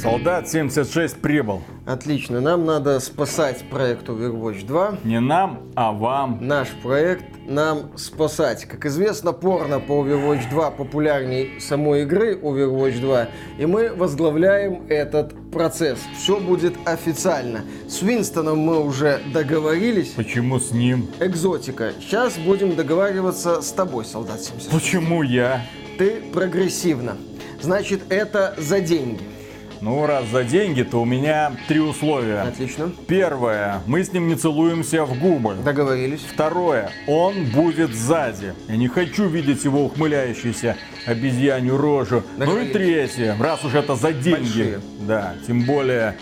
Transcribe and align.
Солдат 0.00 0.48
76 0.48 1.20
прибыл. 1.20 1.60
Отлично, 1.84 2.40
нам 2.40 2.64
надо 2.64 3.00
спасать 3.00 3.64
проект 3.68 4.08
Overwatch 4.08 4.66
2. 4.66 4.98
Не 5.04 5.20
нам, 5.20 5.60
а 5.74 5.92
вам. 5.92 6.38
Наш 6.40 6.68
проект 6.82 7.24
нам 7.46 7.96
спасать. 7.96 8.64
Как 8.64 8.86
известно, 8.86 9.32
порно 9.32 9.78
по 9.78 10.02
Overwatch 10.02 10.48
2 10.48 10.70
популярней 10.70 11.60
самой 11.60 12.02
игры 12.02 12.34
Overwatch 12.34 12.98
2, 13.00 13.28
и 13.58 13.66
мы 13.66 13.92
возглавляем 13.92 14.86
этот 14.88 15.34
процесс. 15.50 15.98
Все 16.16 16.40
будет 16.40 16.74
официально. 16.86 17.60
С 17.86 18.00
Винстоном 18.00 18.58
мы 18.58 18.82
уже 18.82 19.20
договорились. 19.34 20.12
Почему 20.16 20.60
с 20.60 20.70
ним? 20.70 21.08
Экзотика. 21.20 21.92
Сейчас 22.00 22.38
будем 22.38 22.74
договариваться 22.74 23.60
с 23.60 23.70
тобой, 23.72 24.06
солдат 24.06 24.40
76. 24.40 24.70
Почему 24.70 25.22
я? 25.22 25.66
Ты 25.98 26.22
прогрессивно. 26.32 27.16
Значит, 27.60 28.02
это 28.08 28.54
за 28.58 28.80
деньги. 28.80 29.22
Ну, 29.80 30.04
раз 30.04 30.26
за 30.26 30.44
деньги, 30.44 30.82
то 30.82 31.00
у 31.00 31.04
меня 31.06 31.52
три 31.66 31.80
условия. 31.80 32.42
Отлично. 32.42 32.92
Первое. 33.06 33.80
Мы 33.86 34.04
с 34.04 34.12
ним 34.12 34.28
не 34.28 34.34
целуемся 34.34 35.06
в 35.06 35.18
губы. 35.18 35.54
Договорились. 35.64 36.20
Второе. 36.20 36.90
Он 37.06 37.46
будет 37.46 37.94
сзади. 37.94 38.52
Я 38.68 38.76
не 38.76 38.88
хочу 38.88 39.26
видеть 39.26 39.64
его 39.64 39.86
ухмыляющийся 39.86 40.76
обезьянью 41.06 41.78
рожу. 41.78 42.22
Ну 42.36 42.58
и 42.58 42.68
третье. 42.68 43.36
Раз 43.40 43.64
уж 43.64 43.74
это 43.74 43.94
за 43.94 44.12
деньги. 44.12 44.32
Большие. 44.32 44.80
Да, 45.00 45.34
тем 45.46 45.64
более... 45.64 46.16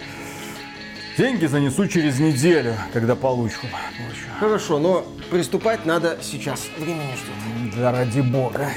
Деньги 1.16 1.46
занесу 1.46 1.88
через 1.88 2.20
неделю, 2.20 2.74
когда 2.92 3.16
получу. 3.16 3.58
получу. 3.62 4.28
Хорошо, 4.38 4.78
но 4.78 5.05
приступать 5.32 5.84
надо 5.84 6.16
сейчас. 6.22 6.68
Время 6.78 7.02
не 7.02 7.16
ждет. 7.16 7.80
Да 7.80 7.91
ради 7.91 8.20
бога. 8.20 8.70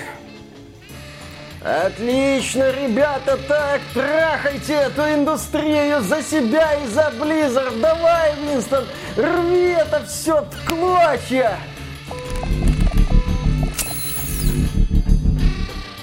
Отлично, 1.64 2.72
ребята, 2.72 3.38
так, 3.48 3.82
трахайте 3.94 4.74
эту 4.74 5.02
индустрию 5.14 6.02
за 6.02 6.24
себя 6.24 6.74
и 6.74 6.88
за 6.88 7.14
Blizzard. 7.20 7.80
Давай, 7.80 8.34
Винстон, 8.38 8.86
рви 9.16 9.74
это 9.74 10.04
все 10.06 10.42
в 10.42 10.68
клочья. 10.68 11.60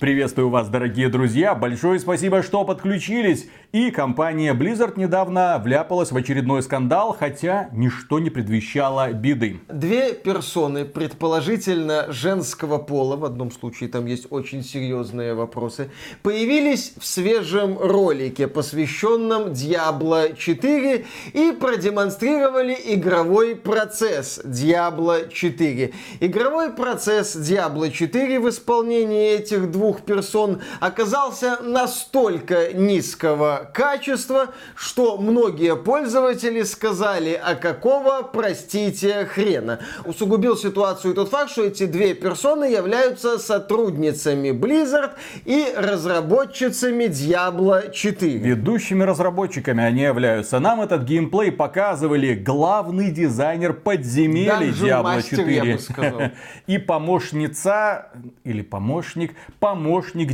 Приветствую 0.00 0.48
вас, 0.48 0.68
дорогие 0.68 1.08
друзья. 1.08 1.56
Большое 1.56 1.98
спасибо, 1.98 2.44
что 2.44 2.64
подключились. 2.64 3.48
И 3.72 3.90
компания 3.90 4.54
Blizzard 4.54 4.92
недавно 4.96 5.60
вляпалась 5.62 6.12
в 6.12 6.16
очередной 6.16 6.62
скандал, 6.62 7.16
хотя 7.18 7.68
ничто 7.72 8.20
не 8.20 8.30
предвещало 8.30 9.12
беды. 9.12 9.60
Две 9.68 10.14
персоны, 10.14 10.84
предположительно 10.84 12.06
женского 12.10 12.78
пола, 12.78 13.16
в 13.16 13.24
одном 13.24 13.50
случае 13.50 13.88
там 13.88 14.06
есть 14.06 14.28
очень 14.30 14.62
серьезные 14.62 15.34
вопросы, 15.34 15.90
появились 16.22 16.92
в 16.96 17.04
свежем 17.04 17.76
ролике, 17.76 18.46
посвященном 18.46 19.48
Diablo 19.48 20.34
4 20.36 21.04
и 21.34 21.52
продемонстрировали 21.58 22.76
игровой 22.84 23.56
процесс 23.56 24.40
Diablo 24.44 25.30
4. 25.30 25.92
Игровой 26.20 26.72
процесс 26.72 27.34
Diablo 27.34 27.90
4 27.90 28.38
в 28.38 28.48
исполнении 28.48 29.32
этих 29.32 29.70
двух 29.72 29.87
персон 30.02 30.60
оказался 30.80 31.58
настолько 31.62 32.72
низкого 32.72 33.70
качества, 33.72 34.48
что 34.74 35.18
многие 35.18 35.76
пользователи 35.76 36.62
сказали, 36.62 37.40
а 37.42 37.54
какого, 37.54 38.22
простите, 38.22 39.24
хрена. 39.26 39.80
Усугубил 40.04 40.56
ситуацию 40.56 41.14
тот 41.14 41.30
факт, 41.30 41.50
что 41.50 41.64
эти 41.64 41.86
две 41.86 42.14
персоны 42.14 42.64
являются 42.64 43.38
сотрудницами 43.38 44.50
Blizzard 44.50 45.12
и 45.44 45.72
разработчицами 45.76 47.04
Diablo 47.04 47.90
4. 47.92 48.38
Ведущими 48.38 49.04
разработчиками 49.04 49.82
они 49.82 50.02
являются. 50.02 50.58
Нам 50.58 50.80
этот 50.80 51.04
геймплей 51.04 51.52
показывали 51.52 52.34
главный 52.34 53.10
дизайнер 53.10 53.72
подземелий 53.72 54.70
Даже 54.70 54.86
Diablo 54.86 55.02
мастер, 55.02 55.38
4. 55.38 55.54
я 55.54 55.64
бы 55.64 55.78
сказал. 55.78 56.20
И 56.66 56.78
помощница, 56.78 58.08
или 58.44 58.62
помощник, 58.62 59.34
помощник 59.58 59.77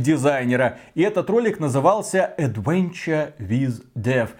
дизайнера. 0.01 0.77
И 0.95 1.01
этот 1.01 1.29
ролик 1.29 1.59
назывался 1.59 2.33
Adventure 2.37 3.33
with 3.39 3.83
Dev. 3.95 4.31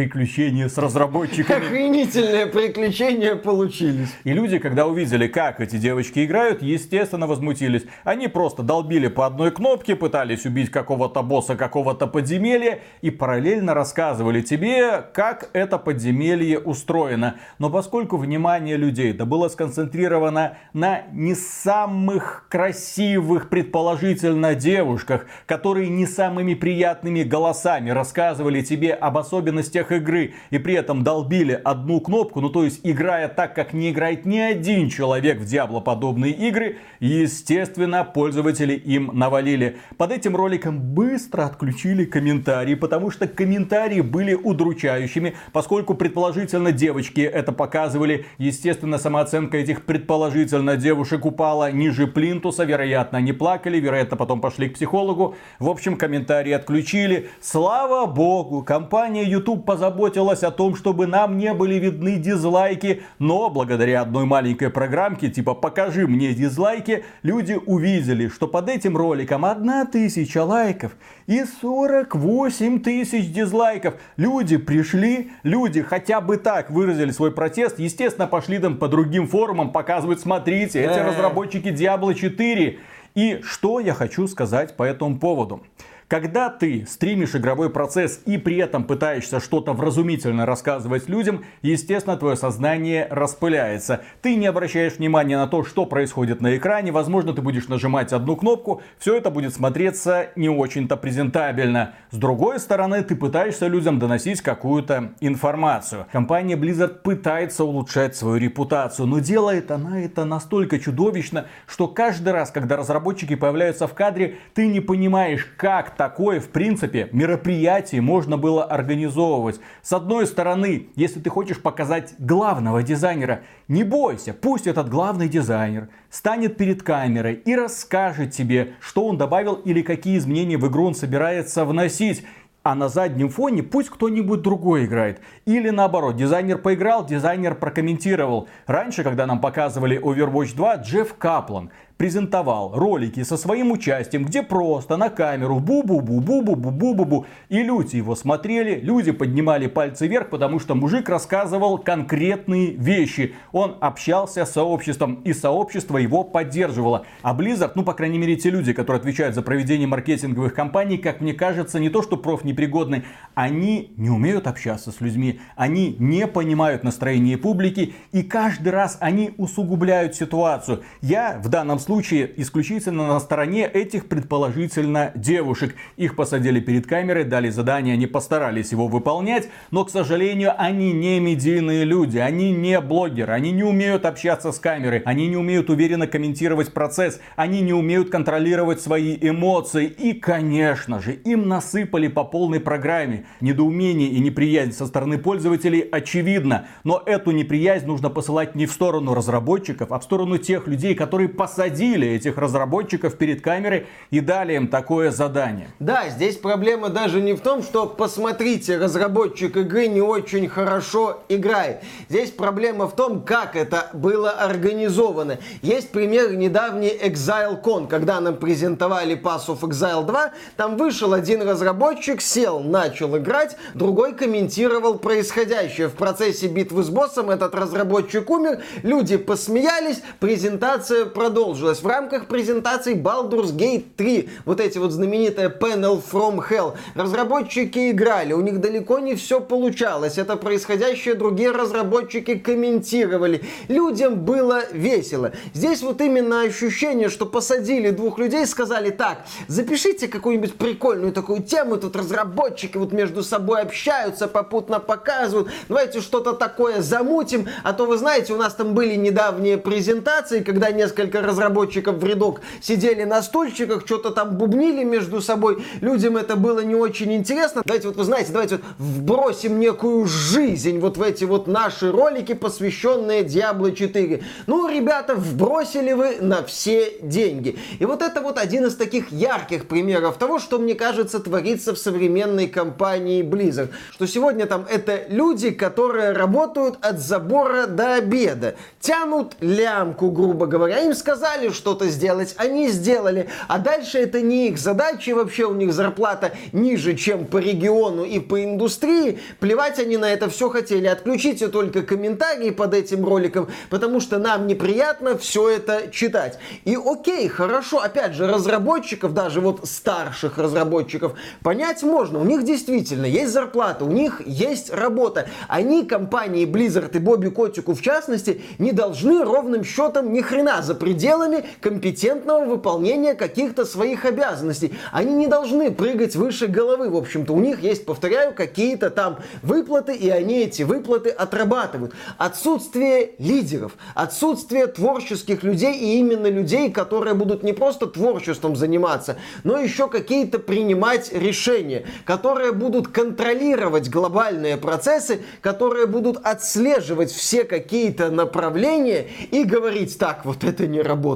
Приключения 0.00 0.66
с 0.70 0.78
разработчиками. 0.78 1.58
Охренительные 1.58 2.46
приключения 2.46 3.36
получились. 3.36 4.08
И 4.24 4.32
люди, 4.32 4.58
когда 4.58 4.86
увидели, 4.86 5.26
как 5.26 5.60
эти 5.60 5.76
девочки 5.76 6.24
играют, 6.24 6.62
естественно, 6.62 7.26
возмутились. 7.26 7.82
Они 8.02 8.26
просто 8.26 8.62
долбили 8.62 9.08
по 9.08 9.26
одной 9.26 9.50
кнопке, 9.50 9.96
пытались 9.96 10.46
убить 10.46 10.70
какого-то 10.70 11.22
босса, 11.22 11.54
какого-то 11.54 12.06
подземелья 12.06 12.78
и 13.02 13.10
параллельно 13.10 13.74
рассказывали 13.74 14.40
тебе, 14.40 15.04
как 15.12 15.50
это 15.52 15.76
подземелье 15.76 16.58
устроено. 16.58 17.36
Но 17.58 17.68
поскольку 17.68 18.16
внимание 18.16 18.78
людей 18.78 19.12
да 19.12 19.26
было 19.26 19.48
сконцентрировано 19.48 20.56
на 20.72 21.02
не 21.12 21.34
самых 21.34 22.46
красивых, 22.48 23.50
предположительно, 23.50 24.54
девушках, 24.54 25.26
которые 25.44 25.90
не 25.90 26.06
самыми 26.06 26.54
приятными 26.54 27.22
голосами 27.22 27.90
рассказывали 27.90 28.62
тебе 28.62 28.94
об 28.94 29.18
особенностях 29.18 29.89
игры 29.92 30.34
и 30.50 30.58
при 30.58 30.74
этом 30.74 31.02
долбили 31.02 31.60
одну 31.64 32.00
кнопку, 32.00 32.40
ну 32.40 32.50
то 32.50 32.64
есть 32.64 32.80
играя 32.84 33.28
так, 33.28 33.54
как 33.54 33.72
не 33.72 33.90
играет 33.90 34.26
ни 34.26 34.38
один 34.38 34.88
человек 34.88 35.40
в 35.40 35.44
Диабло 35.44 35.80
подобные 35.80 36.32
игры, 36.32 36.78
естественно, 37.00 38.04
пользователи 38.04 38.74
им 38.74 39.10
навалили. 39.12 39.78
Под 39.96 40.12
этим 40.12 40.36
роликом 40.36 40.80
быстро 40.80 41.44
отключили 41.44 42.04
комментарии, 42.04 42.74
потому 42.74 43.10
что 43.10 43.26
комментарии 43.28 44.00
были 44.00 44.34
удручающими, 44.34 45.34
поскольку 45.52 45.94
предположительно 45.94 46.72
девочки 46.72 47.20
это 47.20 47.52
показывали. 47.52 48.26
Естественно, 48.38 48.98
самооценка 48.98 49.56
этих 49.56 49.84
предположительно 49.84 50.76
девушек 50.76 51.24
упала 51.24 51.70
ниже 51.70 52.06
плинтуса, 52.06 52.64
вероятно, 52.64 53.18
они 53.18 53.32
плакали, 53.32 53.78
вероятно, 53.78 54.16
потом 54.16 54.40
пошли 54.40 54.68
к 54.68 54.74
психологу. 54.74 55.36
В 55.58 55.68
общем, 55.68 55.96
комментарии 55.96 56.52
отключили. 56.52 57.28
Слава 57.40 58.06
богу, 58.06 58.62
компания 58.62 59.24
YouTube 59.24 59.64
позаботилась 59.80 60.42
о 60.42 60.50
том, 60.50 60.76
чтобы 60.76 61.06
нам 61.06 61.38
не 61.38 61.54
были 61.54 61.76
видны 61.76 62.16
дизлайки, 62.16 63.02
но 63.18 63.48
благодаря 63.48 64.02
одной 64.02 64.26
маленькой 64.26 64.68
программке, 64.68 65.30
типа 65.30 65.54
покажи 65.54 66.06
мне 66.06 66.34
дизлайки, 66.34 67.02
люди 67.22 67.58
увидели, 67.64 68.28
что 68.28 68.46
под 68.46 68.68
этим 68.68 68.94
роликом 68.94 69.46
1000 69.46 70.44
лайков 70.44 70.92
и 71.26 71.44
48 71.62 72.80
тысяч 72.80 73.32
дизлайков. 73.32 73.94
Люди 74.18 74.58
пришли, 74.58 75.30
люди 75.44 75.80
хотя 75.80 76.20
бы 76.20 76.36
так 76.36 76.70
выразили 76.70 77.10
свой 77.10 77.32
протест, 77.32 77.78
естественно, 77.78 78.26
пошли 78.26 78.58
там 78.58 78.76
по 78.76 78.86
другим 78.86 79.26
форумам 79.26 79.72
показывать, 79.72 80.20
смотрите, 80.20 80.82
эти 80.82 80.98
разработчики 80.98 81.68
Diablo 81.68 82.12
4. 82.12 82.78
И 83.14 83.40
что 83.42 83.80
я 83.80 83.94
хочу 83.94 84.28
сказать 84.28 84.76
по 84.76 84.82
этому 84.82 85.18
поводу. 85.18 85.62
Когда 86.10 86.48
ты 86.50 86.86
стримишь 86.88 87.36
игровой 87.36 87.70
процесс 87.70 88.20
и 88.26 88.36
при 88.36 88.56
этом 88.56 88.82
пытаешься 88.82 89.38
что-то 89.38 89.74
вразумительно 89.74 90.44
рассказывать 90.44 91.08
людям, 91.08 91.44
естественно, 91.62 92.16
твое 92.16 92.34
сознание 92.34 93.06
распыляется. 93.12 94.00
Ты 94.20 94.34
не 94.34 94.48
обращаешь 94.48 94.94
внимания 94.94 95.36
на 95.36 95.46
то, 95.46 95.62
что 95.62 95.86
происходит 95.86 96.40
на 96.40 96.56
экране. 96.56 96.90
Возможно, 96.90 97.32
ты 97.32 97.42
будешь 97.42 97.68
нажимать 97.68 98.12
одну 98.12 98.34
кнопку. 98.34 98.82
Все 98.98 99.16
это 99.16 99.30
будет 99.30 99.54
смотреться 99.54 100.30
не 100.34 100.48
очень-то 100.48 100.96
презентабельно. 100.96 101.94
С 102.10 102.16
другой 102.16 102.58
стороны, 102.58 103.04
ты 103.04 103.14
пытаешься 103.14 103.68
людям 103.68 104.00
доносить 104.00 104.42
какую-то 104.42 105.12
информацию. 105.20 106.06
Компания 106.10 106.56
Blizzard 106.56 107.02
пытается 107.02 107.62
улучшать 107.62 108.16
свою 108.16 108.38
репутацию, 108.38 109.06
но 109.06 109.20
делает 109.20 109.70
она 109.70 110.00
это 110.00 110.24
настолько 110.24 110.80
чудовищно, 110.80 111.46
что 111.68 111.86
каждый 111.86 112.32
раз, 112.32 112.50
когда 112.50 112.76
разработчики 112.76 113.36
появляются 113.36 113.86
в 113.86 113.94
кадре, 113.94 114.38
ты 114.54 114.66
не 114.66 114.80
понимаешь, 114.80 115.46
как 115.56 115.99
такое, 116.00 116.40
в 116.40 116.48
принципе, 116.48 117.10
мероприятие 117.12 118.00
можно 118.00 118.38
было 118.38 118.64
организовывать. 118.64 119.60
С 119.82 119.92
одной 119.92 120.26
стороны, 120.26 120.88
если 120.96 121.20
ты 121.20 121.28
хочешь 121.28 121.60
показать 121.60 122.14
главного 122.18 122.82
дизайнера, 122.82 123.42
не 123.68 123.84
бойся, 123.84 124.32
пусть 124.32 124.66
этот 124.66 124.88
главный 124.88 125.28
дизайнер 125.28 125.90
станет 126.08 126.56
перед 126.56 126.82
камерой 126.82 127.34
и 127.34 127.54
расскажет 127.54 128.30
тебе, 128.30 128.72
что 128.80 129.04
он 129.04 129.18
добавил 129.18 129.56
или 129.56 129.82
какие 129.82 130.16
изменения 130.16 130.56
в 130.56 130.66
игру 130.68 130.86
он 130.86 130.94
собирается 130.94 131.66
вносить. 131.66 132.24
А 132.62 132.74
на 132.74 132.88
заднем 132.88 133.28
фоне 133.28 133.62
пусть 133.62 133.90
кто-нибудь 133.90 134.40
другой 134.40 134.86
играет. 134.86 135.20
Или 135.46 135.68
наоборот, 135.68 136.16
дизайнер 136.16 136.58
поиграл, 136.58 137.06
дизайнер 137.06 137.54
прокомментировал. 137.54 138.48
Раньше, 138.66 139.02
когда 139.02 139.26
нам 139.26 139.40
показывали 139.40 139.98
Overwatch 139.98 140.54
2, 140.56 140.76
Джефф 140.76 141.14
Каплан 141.16 141.70
презентовал 142.00 142.72
ролики 142.74 143.22
со 143.24 143.36
своим 143.36 143.72
участием, 143.72 144.24
где 144.24 144.42
просто 144.42 144.96
на 144.96 145.10
камеру 145.10 145.58
бу-бу-бу-бу-бу-бу-бу-бу. 145.58 147.26
И 147.50 147.62
люди 147.62 147.96
его 147.96 148.14
смотрели, 148.16 148.80
люди 148.80 149.12
поднимали 149.12 149.66
пальцы 149.66 150.06
вверх, 150.06 150.30
потому 150.30 150.60
что 150.60 150.74
мужик 150.74 151.10
рассказывал 151.10 151.76
конкретные 151.76 152.70
вещи. 152.70 153.34
Он 153.52 153.76
общался 153.82 154.46
с 154.46 154.52
сообществом, 154.52 155.16
и 155.26 155.34
сообщество 155.34 155.98
его 155.98 156.24
поддерживало. 156.24 157.04
А 157.20 157.36
Blizzard, 157.36 157.72
ну, 157.74 157.82
по 157.82 157.92
крайней 157.92 158.16
мере, 158.16 158.36
те 158.36 158.48
люди, 158.48 158.72
которые 158.72 159.00
отвечают 159.00 159.34
за 159.34 159.42
проведение 159.42 159.86
маркетинговых 159.86 160.54
кампаний, 160.54 160.96
как 160.96 161.20
мне 161.20 161.34
кажется, 161.34 161.78
не 161.78 161.90
то 161.90 162.00
что 162.00 162.16
профнепригодны, 162.16 163.04
они 163.34 163.92
не 163.98 164.08
умеют 164.08 164.46
общаться 164.46 164.90
с 164.90 165.02
людьми, 165.02 165.38
они 165.54 165.96
не 165.98 166.26
понимают 166.26 166.82
настроение 166.82 167.36
публики, 167.36 167.92
и 168.12 168.22
каждый 168.22 168.70
раз 168.70 168.96
они 169.00 169.34
усугубляют 169.36 170.14
ситуацию. 170.14 170.82
Я 171.02 171.38
в 171.44 171.50
данном 171.50 171.78
случае 171.78 171.89
исключительно 171.98 173.08
на 173.08 173.18
стороне 173.18 173.66
этих 173.66 174.06
предположительно 174.06 175.10
девушек. 175.16 175.74
Их 175.96 176.14
посадили 176.14 176.60
перед 176.60 176.86
камерой, 176.86 177.24
дали 177.24 177.50
задание, 177.50 177.94
они 177.94 178.06
постарались 178.06 178.70
его 178.70 178.86
выполнять, 178.86 179.48
но, 179.72 179.84
к 179.84 179.90
сожалению, 179.90 180.52
они 180.56 180.92
не 180.92 181.18
медийные 181.18 181.84
люди, 181.84 182.18
они 182.18 182.52
не 182.52 182.80
блогеры, 182.80 183.32
они 183.32 183.50
не 183.50 183.64
умеют 183.64 184.06
общаться 184.06 184.52
с 184.52 184.60
камерой, 184.60 185.02
они 185.04 185.26
не 185.26 185.36
умеют 185.36 185.68
уверенно 185.68 186.06
комментировать 186.06 186.72
процесс, 186.72 187.20
они 187.34 187.60
не 187.60 187.72
умеют 187.72 188.10
контролировать 188.10 188.80
свои 188.80 189.18
эмоции. 189.20 189.86
И, 189.86 190.12
конечно 190.12 191.00
же, 191.00 191.14
им 191.14 191.48
насыпали 191.48 192.06
по 192.06 192.22
полной 192.22 192.60
программе. 192.60 193.26
Недоумение 193.40 194.10
и 194.10 194.20
неприязнь 194.20 194.72
со 194.72 194.86
стороны 194.86 195.18
пользователей 195.18 195.80
очевидно, 195.80 196.68
но 196.84 197.02
эту 197.04 197.32
неприязнь 197.32 197.86
нужно 197.86 198.10
посылать 198.10 198.54
не 198.54 198.66
в 198.66 198.72
сторону 198.72 199.14
разработчиков, 199.14 199.90
а 199.90 199.98
в 199.98 200.04
сторону 200.04 200.38
тех 200.38 200.68
людей, 200.68 200.94
которые 200.94 201.28
посадили 201.28 201.79
этих 201.80 202.36
разработчиков 202.36 203.16
перед 203.16 203.40
камерой 203.40 203.86
и 204.10 204.20
дали 204.20 204.54
им 204.54 204.68
такое 204.68 205.10
задание. 205.10 205.68
Да, 205.78 206.08
здесь 206.10 206.36
проблема 206.36 206.90
даже 206.90 207.20
не 207.20 207.32
в 207.32 207.40
том, 207.40 207.62
что 207.62 207.86
посмотрите, 207.86 208.76
разработчик 208.76 209.56
игры 209.56 209.86
не 209.86 210.02
очень 210.02 210.48
хорошо 210.48 211.22
играет. 211.28 211.82
Здесь 212.08 212.30
проблема 212.30 212.86
в 212.86 212.94
том, 212.94 213.22
как 213.22 213.56
это 213.56 213.90
было 213.94 214.30
организовано. 214.30 215.38
Есть 215.62 215.90
пример 215.90 216.34
недавний 216.34 216.90
ExileCon, 216.90 217.88
когда 217.88 218.20
нам 218.20 218.36
презентовали 218.36 219.16
Pass 219.16 219.46
of 219.46 219.60
Exile 219.60 220.04
2, 220.04 220.32
там 220.56 220.76
вышел 220.76 221.14
один 221.14 221.48
разработчик, 221.48 222.20
сел, 222.20 222.60
начал 222.60 223.16
играть, 223.16 223.56
другой 223.74 224.14
комментировал 224.14 224.98
происходящее. 224.98 225.88
В 225.88 225.94
процессе 225.94 226.46
битвы 226.48 226.82
с 226.82 226.90
боссом 226.90 227.30
этот 227.30 227.54
разработчик 227.54 228.28
умер, 228.28 228.60
люди 228.82 229.16
посмеялись, 229.16 230.02
презентация 230.18 231.06
продолжилась. 231.06 231.69
В 231.78 231.86
рамках 231.86 232.26
презентации 232.26 232.94
Baldur's 232.94 233.54
Gate 233.54 233.84
3, 233.96 234.28
вот 234.44 234.60
эти 234.60 234.78
вот 234.78 234.90
знаменитые 234.90 235.48
Panel 235.48 236.02
from 236.02 236.42
Hell, 236.50 236.76
разработчики 236.94 237.92
играли, 237.92 238.32
у 238.32 238.40
них 238.40 238.60
далеко 238.60 238.98
не 238.98 239.14
все 239.14 239.40
получалось. 239.40 240.18
Это 240.18 240.36
происходящее 240.36 241.14
другие 241.14 241.52
разработчики 241.52 242.36
комментировали. 242.36 243.42
Людям 243.68 244.24
было 244.24 244.64
весело. 244.72 245.32
Здесь 245.54 245.82
вот 245.82 246.00
именно 246.00 246.42
ощущение, 246.42 247.08
что 247.08 247.26
посадили 247.26 247.90
двух 247.90 248.18
людей, 248.18 248.44
сказали, 248.46 248.90
так, 248.90 249.24
запишите 249.46 250.08
какую-нибудь 250.08 250.56
прикольную 250.56 251.12
такую 251.12 251.42
тему, 251.42 251.76
тут 251.76 251.94
разработчики 251.94 252.76
вот 252.76 252.92
между 252.92 253.22
собой 253.22 253.60
общаются, 253.60 254.26
попутно 254.26 254.80
показывают, 254.80 255.48
давайте 255.68 256.00
что-то 256.00 256.32
такое 256.32 256.82
замутим, 256.82 257.48
а 257.62 257.72
то 257.72 257.86
вы 257.86 257.96
знаете, 257.96 258.32
у 258.32 258.36
нас 258.36 258.54
там 258.54 258.74
были 258.74 258.96
недавние 258.96 259.56
презентации, 259.56 260.40
когда 260.40 260.70
несколько 260.72 261.20
разработчиков 261.20 261.49
в 261.54 262.04
рядок 262.04 262.40
сидели 262.60 263.04
на 263.04 263.22
стульчиках, 263.22 263.84
что-то 263.86 264.10
там 264.10 264.36
бубнили 264.36 264.84
между 264.84 265.20
собой, 265.20 265.64
людям 265.80 266.16
это 266.16 266.36
было 266.36 266.60
не 266.60 266.74
очень 266.74 267.12
интересно. 267.12 267.62
Давайте 267.64 267.88
вот, 267.88 267.96
вы 267.96 268.04
знаете, 268.04 268.32
давайте 268.32 268.56
вот 268.56 268.64
вбросим 268.78 269.58
некую 269.58 270.06
жизнь 270.06 270.78
вот 270.78 270.96
в 270.96 271.02
эти 271.02 271.24
вот 271.24 271.46
наши 271.46 271.90
ролики, 271.90 272.34
посвященные 272.34 273.22
Diablo 273.22 273.72
4. 273.72 274.22
Ну, 274.46 274.68
ребята, 274.68 275.14
вбросили 275.14 275.92
вы 275.92 276.16
на 276.20 276.44
все 276.44 276.94
деньги. 277.02 277.58
И 277.78 277.84
вот 277.84 278.02
это 278.02 278.20
вот 278.20 278.38
один 278.38 278.66
из 278.66 278.76
таких 278.76 279.12
ярких 279.12 279.66
примеров 279.66 280.16
того, 280.16 280.38
что, 280.38 280.58
мне 280.58 280.74
кажется, 280.74 281.20
творится 281.20 281.74
в 281.74 281.78
современной 281.78 282.46
компании 282.46 283.22
Blizzard. 283.22 283.70
Что 283.92 284.06
сегодня 284.06 284.46
там 284.46 284.66
это 284.68 285.04
люди, 285.08 285.50
которые 285.50 286.12
работают 286.12 286.78
от 286.80 286.98
забора 286.98 287.66
до 287.66 287.94
обеда. 287.94 288.56
Тянут 288.80 289.34
лямку, 289.40 290.10
грубо 290.10 290.46
говоря. 290.46 290.80
Им 290.80 290.94
сказали 290.94 291.39
что-то 291.48 291.88
сделать, 291.88 292.34
они 292.36 292.68
сделали. 292.68 293.28
А 293.48 293.58
дальше 293.58 293.98
это 293.98 294.20
не 294.20 294.48
их 294.48 294.58
задача, 294.58 295.14
вообще 295.14 295.46
у 295.46 295.54
них 295.54 295.72
зарплата 295.72 296.32
ниже, 296.52 296.94
чем 296.94 297.24
по 297.24 297.38
региону 297.38 298.04
и 298.04 298.20
по 298.20 298.44
индустрии. 298.44 299.18
Плевать 299.40 299.78
они 299.78 299.96
на 299.96 300.12
это 300.12 300.28
все 300.28 300.50
хотели. 300.50 300.86
Отключите 300.86 301.48
только 301.48 301.82
комментарии 301.82 302.50
под 302.50 302.74
этим 302.74 303.04
роликом, 303.04 303.48
потому 303.70 304.00
что 304.00 304.18
нам 304.18 304.46
неприятно 304.46 305.16
все 305.18 305.48
это 305.48 305.90
читать. 305.90 306.38
И 306.64 306.76
окей, 306.76 307.28
хорошо, 307.28 307.78
опять 307.80 308.14
же, 308.14 308.26
разработчиков, 308.26 309.14
даже 309.14 309.40
вот 309.40 309.60
старших 309.64 310.38
разработчиков, 310.38 311.14
понять 311.42 311.82
можно. 311.82 312.20
У 312.20 312.24
них 312.24 312.44
действительно 312.44 313.06
есть 313.06 313.32
зарплата, 313.32 313.84
у 313.84 313.90
них 313.90 314.22
есть 314.26 314.70
работа. 314.70 315.28
Они, 315.48 315.84
компании 315.84 316.46
Blizzard 316.46 316.94
и 316.96 316.98
Бобби 316.98 317.28
Котику 317.30 317.74
в 317.74 317.82
частности, 317.82 318.42
не 318.58 318.72
должны 318.72 319.24
ровным 319.24 319.64
счетом 319.64 320.12
ни 320.12 320.20
хрена 320.20 320.62
за 320.62 320.74
пределами 320.74 321.29
компетентного 321.60 322.44
выполнения 322.44 323.14
каких-то 323.14 323.64
своих 323.64 324.04
обязанностей. 324.04 324.74
Они 324.92 325.14
не 325.14 325.26
должны 325.26 325.70
прыгать 325.70 326.16
выше 326.16 326.46
головы. 326.46 326.90
В 326.90 326.96
общем-то, 326.96 327.32
у 327.32 327.40
них 327.40 327.62
есть, 327.62 327.84
повторяю, 327.84 328.34
какие-то 328.34 328.90
там 328.90 329.18
выплаты, 329.42 329.94
и 329.94 330.08
они 330.08 330.40
эти 330.40 330.62
выплаты 330.62 331.10
отрабатывают. 331.10 331.92
Отсутствие 332.18 333.12
лидеров, 333.18 333.72
отсутствие 333.94 334.66
творческих 334.66 335.42
людей, 335.42 335.74
и 335.74 335.98
именно 335.98 336.26
людей, 336.26 336.70
которые 336.70 337.14
будут 337.14 337.42
не 337.42 337.52
просто 337.52 337.86
творчеством 337.86 338.56
заниматься, 338.56 339.16
но 339.44 339.58
еще 339.58 339.88
какие-то 339.88 340.38
принимать 340.38 341.12
решения, 341.12 341.84
которые 342.04 342.52
будут 342.52 342.88
контролировать 342.88 343.88
глобальные 343.88 344.56
процессы, 344.56 345.22
которые 345.40 345.86
будут 345.86 346.18
отслеживать 346.24 347.10
все 347.10 347.44
какие-то 347.44 348.10
направления 348.10 349.06
и 349.30 349.44
говорить, 349.44 349.98
так, 349.98 350.24
вот 350.24 350.44
это 350.44 350.66
не 350.66 350.80
работает, 350.80 351.10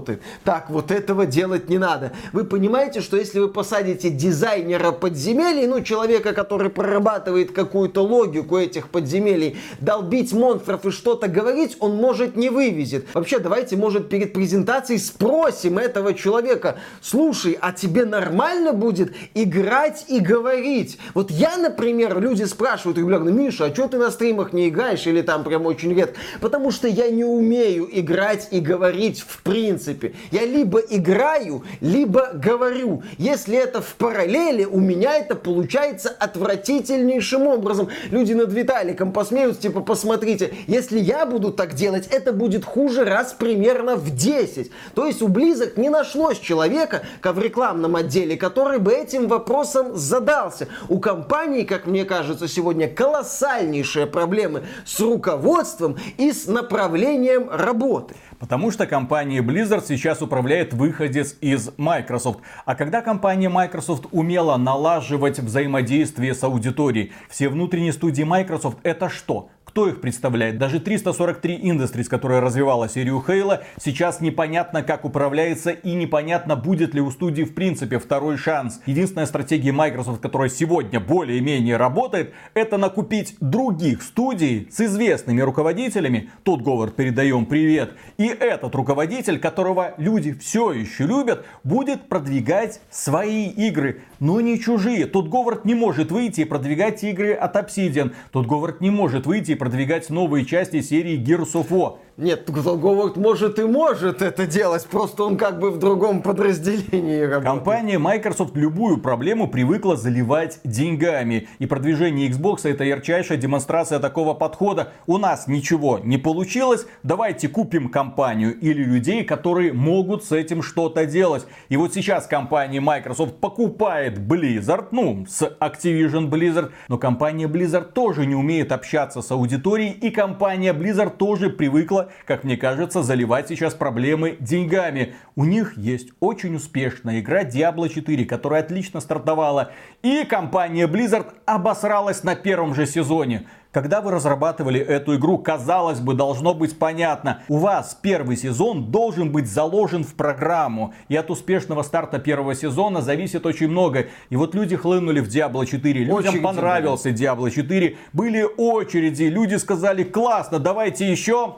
так, 0.45 0.71
вот 0.71 0.91
этого 0.91 1.27
делать 1.27 1.69
не 1.69 1.79
надо. 1.79 2.13
Вы 2.33 2.45
понимаете, 2.45 3.01
что 3.01 3.17
если 3.17 3.39
вы 3.39 3.49
посадите 3.49 4.11
дизайнера 4.11 4.93
подземелий, 4.93 5.67
ну, 5.67 5.83
человека, 5.83 6.33
который 6.33 6.71
прорабатывает 6.71 7.53
какую-то 7.53 8.03
логику 8.03 8.57
этих 8.57 8.89
подземелий, 8.89 9.59
долбить 9.81 10.33
монстров 10.33 10.85
и 10.87 10.91
что-то 10.91 11.29
говорить, 11.29 11.77
он 11.81 11.97
может 11.97 12.37
не 12.37 12.51
вывезет. 12.51 13.07
Вообще, 13.15 13.39
давайте, 13.39 13.77
может, 13.77 14.09
перед 14.09 14.33
презентацией 14.33 14.99
спросим 14.99 15.79
этого 15.79 16.15
человека, 16.15 16.79
слушай, 17.01 17.57
а 17.61 17.73
тебе 17.73 18.05
нормально 18.05 18.73
будет 18.73 19.15
играть 19.35 20.05
и 20.09 20.21
говорить? 20.21 20.99
Вот 21.15 21.31
я, 21.31 21.57
например, 21.57 22.21
люди 22.21 22.45
спрашивают 22.45 22.99
регулярно, 22.99 23.31
Миша, 23.31 23.67
а 23.67 23.75
что 23.75 23.89
ты 23.89 23.99
на 23.99 24.11
стримах 24.11 24.53
не 24.53 24.69
играешь 24.69 25.07
или 25.07 25.23
там 25.23 25.45
прям 25.45 25.67
очень 25.67 25.95
редко? 25.95 26.19
Потому 26.41 26.71
что 26.71 26.89
я 26.89 27.11
не 27.11 27.25
умею 27.25 27.89
играть 27.91 28.49
и 28.51 28.61
говорить 28.61 29.21
в 29.21 29.43
принципе. 29.43 29.94
Я 30.31 30.45
либо 30.45 30.79
играю, 30.79 31.65
либо 31.81 32.31
говорю. 32.35 33.03
Если 33.19 33.57
это 33.57 33.81
в 33.81 33.95
параллели, 33.95 34.65
у 34.65 34.81
меня 34.81 35.17
это 35.17 35.35
получается 35.35 36.09
отвратительнейшим 36.09 37.47
образом. 37.47 37.89
Люди 38.11 38.33
над 38.33 38.53
Виталиком 38.53 39.13
посмеются, 39.13 39.63
типа, 39.63 39.81
посмотрите, 39.81 40.55
если 40.67 40.99
я 40.99 41.27
буду 41.27 41.53
так 41.53 41.75
делать, 41.75 42.09
это 42.09 42.33
будет 42.33 42.65
хуже 42.65 43.05
раз 43.05 43.33
примерно 43.33 43.97
в 43.97 44.15
10. 44.15 44.71
То 44.95 45.07
есть 45.07 45.23
у 45.23 45.29
Близок 45.29 45.77
не 45.77 45.89
нашлось 45.89 46.39
человека, 46.39 47.03
как 47.21 47.37
в 47.37 47.41
рекламном 47.41 47.97
отделе, 47.97 48.37
который 48.37 48.79
бы 48.79 48.93
этим 48.93 49.29
вопросом 49.29 49.97
задался. 49.97 50.69
У 50.89 50.99
компании, 50.99 51.65
как 51.65 51.87
мне 51.87 52.05
кажется, 52.05 52.49
сегодня 52.49 52.89
колоссальнейшие 52.89 54.07
проблемы 54.07 54.63
с 54.85 55.01
руководством 55.01 55.97
и 56.17 56.33
с 56.33 56.47
направлением 56.47 57.49
работы. 57.51 58.15
Потому 58.45 58.71
что 58.71 58.87
компания 58.87 59.41
Blizzard 59.41 59.87
сейчас 59.89 60.21
управляет 60.21 60.75
выходец 60.75 61.35
из 61.41 61.71
Microsoft. 61.79 62.41
А 62.67 62.75
когда 62.75 63.01
компания 63.01 63.49
Microsoft 63.49 64.05
умела 64.11 64.59
налаживать 64.59 65.39
взаимодействие 65.39 66.35
с 66.35 66.45
аудиторией, 66.45 67.15
все 67.31 67.49
внутренние 67.49 67.95
студии 67.95 68.23
Microsoft 68.23 68.81
это 68.83 69.09
что? 69.09 69.49
Кто 69.75 69.89
их 69.89 70.01
представляет? 70.01 70.57
Даже 70.57 70.79
343 70.79 71.59
Industries, 71.59 72.05
которая 72.05 72.41
развивала 72.41 72.89
серию 72.89 73.21
Хейла, 73.27 73.65
сейчас 73.77 74.21
непонятно, 74.21 74.85
как 74.85 75.05
управляется 75.05 75.73
и 75.73 75.95
непонятно, 75.95 76.55
будет 76.55 76.95
ли 76.95 77.01
у 77.01 77.11
студии 77.11 77.43
в 77.43 77.57
принципе 77.57 77.99
второй 77.99 78.37
шанс. 78.37 78.81
Единственная 78.87 79.27
стратегия 79.27 79.73
Microsoft, 79.73 80.23
которая 80.23 80.49
сегодня 80.49 81.01
более-менее 81.01 81.77
работает, 81.77 82.35
это 82.55 82.77
накупить 82.77 83.35
других 83.41 84.05
студий 84.05 84.69
с 84.71 84.81
известными 84.81 85.41
руководителями. 85.41 86.31
Тут 86.45 86.63
Говард 86.63 86.95
передаем 86.95 87.45
привет. 87.45 87.95
И 88.17 88.29
этот 88.29 88.77
руководитель, 88.77 89.41
которого 89.41 89.95
люди 89.97 90.35
все 90.35 90.71
еще 90.71 91.05
любят, 91.05 91.47
будет 91.65 92.09
продвигать 92.09 92.81
свои 92.93 93.49
игры, 93.49 94.03
но 94.21 94.41
не 94.41 94.61
чужие. 94.61 95.07
Тут 95.07 95.29
Говард 95.29 95.65
не 95.65 95.75
может 95.75 96.13
выйти 96.13 96.43
и 96.43 96.45
продвигать 96.45 97.03
игры 97.03 97.33
от 97.33 97.57
Obsidian. 97.57 98.13
Тут 98.31 98.47
Говард 98.47 98.81
не 98.81 98.91
может 98.91 99.27
выйти 99.27 99.51
и 99.51 99.64
продвигать 99.65 100.11
новые 100.11 100.45
части 100.45 100.83
серии 100.83 101.19
Gears 101.19 101.55
of 101.55 101.69
War. 101.71 101.97
Нет, 102.17 102.49
Говард 102.49 103.17
может 103.17 103.59
и 103.59 103.65
может 103.65 104.23
это 104.23 104.47
делать, 104.47 104.87
просто 104.87 105.25
он 105.25 105.37
как 105.37 105.59
бы 105.59 105.73
в 105.73 105.81
другом 105.81 106.23
подразделении 106.23 107.23
работает. 107.23 107.45
Компания 107.45 107.99
Microsoft 107.99 108.57
любую 108.57 108.99
проблему 108.99 109.49
привыкла 109.49 109.97
заливать 109.97 110.61
деньгами. 110.63 111.49
И 111.59 111.67
продвижение 111.67 112.31
Xbox 112.31 112.69
это 112.71 112.85
ярчайшая 112.85 113.37
демонстрация 113.37 113.99
такого 113.99 114.35
подхода. 114.35 114.93
У 115.09 115.19
нас 115.19 115.49
ничего 115.49 115.99
не 115.99 116.17
получилось, 116.17 116.87
давайте 117.03 117.49
купим 117.49 117.89
компанию 117.89 118.57
или 118.57 118.85
людей, 118.85 119.25
которые 119.25 119.73
могут 119.73 120.25
с 120.25 120.31
этим 120.31 120.63
что-то 120.63 121.07
делать. 121.07 121.47
И 121.69 121.77
вот 121.77 121.95
сейчас 121.95 122.29
компания 122.29 122.81
Microsoft 122.81 123.39
покупает 123.39 124.19
Blizzard, 124.19 124.89
ну, 124.93 125.27
с 125.29 125.43
Activision 125.59 126.29
Blizzard, 126.29 126.71
но 126.87 126.97
компания 126.97 127.47
Blizzard 127.47 127.91
тоже 127.93 128.25
не 128.25 128.37
умеет 128.37 128.71
общаться 128.71 129.21
с 129.21 129.33
аудиторией, 129.33 129.54
и 129.91 130.11
компания 130.11 130.73
Blizzard 130.73 131.17
тоже 131.17 131.51
привыкла 131.51 132.11
как 132.27 132.45
мне 132.45 132.57
кажется, 132.57 133.03
заливать 133.03 133.49
сейчас 133.49 133.75
проблемы 133.75 134.37
деньгами. 134.41 135.15
У 135.37 135.45
них 135.45 135.77
есть 135.77 136.11
очень 136.21 136.57
успешная 136.57 137.21
игра 137.21 137.45
Diablo 137.45 137.89
4, 137.89 138.25
которая 138.25 138.63
отлично 138.63 139.01
стартовала. 139.01 139.73
И 140.03 140.25
компания 140.25 140.87
Blizzard 140.87 141.27
обосралась 141.45 142.23
на 142.25 142.35
первом 142.35 142.75
же 142.75 142.87
сезоне. 142.87 143.47
Когда 143.75 144.01
вы 144.01 144.13
разрабатывали 144.13 144.79
эту 144.79 145.17
игру, 145.17 145.37
казалось 145.37 145.99
бы, 145.99 146.15
должно 146.15 146.55
быть 146.55 146.79
понятно. 146.79 147.43
У 147.49 147.59
вас 147.59 147.99
первый 148.01 148.37
сезон 148.37 148.93
должен 148.93 149.33
быть 149.33 149.49
заложен 149.49 150.05
в 150.05 150.15
программу. 150.15 150.95
И 151.09 151.17
от 151.17 151.29
успешного 151.29 151.83
старта 151.83 152.21
первого 152.21 152.55
сезона 152.55 153.03
зависит 153.03 153.45
очень 153.47 153.67
много. 153.67 154.07
И 154.31 154.37
вот 154.37 154.55
люди 154.55 154.77
хлынули 154.77 155.19
в 155.19 155.27
Diablo 155.27 155.67
4. 155.67 156.01
Людям 156.05 156.15
очереди 156.15 156.39
понравился 156.39 157.11
Diablo 157.11 157.51
4. 157.51 157.97
Были 158.13 158.47
очереди. 158.57 159.25
Люди 159.25 159.57
сказали, 159.57 160.05
классно, 160.05 160.61
давайте 160.61 161.11
еще 161.11 161.57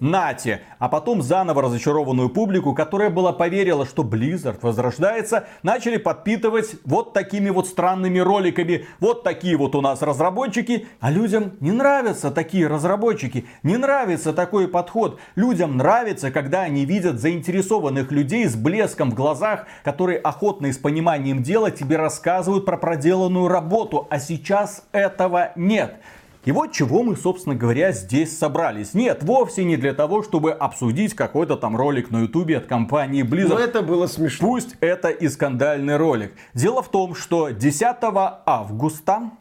нате, 0.00 0.62
а 0.78 0.88
потом 0.88 1.22
заново 1.22 1.62
разочарованную 1.62 2.28
публику, 2.28 2.74
которая 2.74 3.10
была 3.10 3.32
поверила, 3.32 3.86
что 3.86 4.02
Blizzard 4.02 4.58
возрождается, 4.62 5.46
начали 5.62 5.96
подпитывать 5.96 6.76
вот 6.84 7.12
такими 7.12 7.50
вот 7.50 7.66
странными 7.66 8.18
роликами. 8.18 8.86
Вот 9.00 9.22
такие 9.22 9.56
вот 9.56 9.74
у 9.74 9.80
нас 9.80 10.02
разработчики, 10.02 10.86
а 11.00 11.10
людям 11.10 11.52
не 11.60 11.72
нравятся 11.72 12.30
такие 12.30 12.66
разработчики, 12.66 13.46
не 13.62 13.76
нравится 13.76 14.32
такой 14.32 14.68
подход. 14.68 15.18
Людям 15.34 15.76
нравится, 15.76 16.30
когда 16.30 16.62
они 16.62 16.84
видят 16.84 17.20
заинтересованных 17.20 18.12
людей 18.12 18.46
с 18.46 18.56
блеском 18.56 19.10
в 19.10 19.14
глазах, 19.14 19.66
которые 19.84 20.18
охотно 20.18 20.66
и 20.66 20.72
с 20.72 20.78
пониманием 20.78 21.42
дела 21.42 21.70
тебе 21.70 21.96
рассказывают 21.96 22.64
про 22.64 22.76
проделанную 22.76 23.48
работу, 23.48 24.06
а 24.10 24.18
сейчас 24.18 24.86
этого 24.92 25.52
нет. 25.56 26.00
И 26.46 26.52
вот 26.52 26.70
чего 26.70 27.02
мы, 27.02 27.16
собственно 27.16 27.56
говоря, 27.56 27.90
здесь 27.90 28.38
собрались. 28.38 28.94
Нет, 28.94 29.24
вовсе 29.24 29.64
не 29.64 29.76
для 29.76 29.92
того, 29.94 30.22
чтобы 30.22 30.52
обсудить 30.52 31.12
какой-то 31.14 31.56
там 31.56 31.76
ролик 31.76 32.12
на 32.12 32.22
ютубе 32.22 32.58
от 32.58 32.66
компании 32.66 33.24
Blizzard. 33.24 33.48
Но 33.48 33.58
это 33.58 33.82
было 33.82 34.06
смешно. 34.06 34.46
Пусть 34.46 34.76
это 34.80 35.08
и 35.08 35.28
скандальный 35.28 35.96
ролик. 35.96 36.32
Дело 36.54 36.82
в 36.82 36.88
том, 36.88 37.16
что 37.16 37.50
10 37.50 37.96
августа 38.46 39.32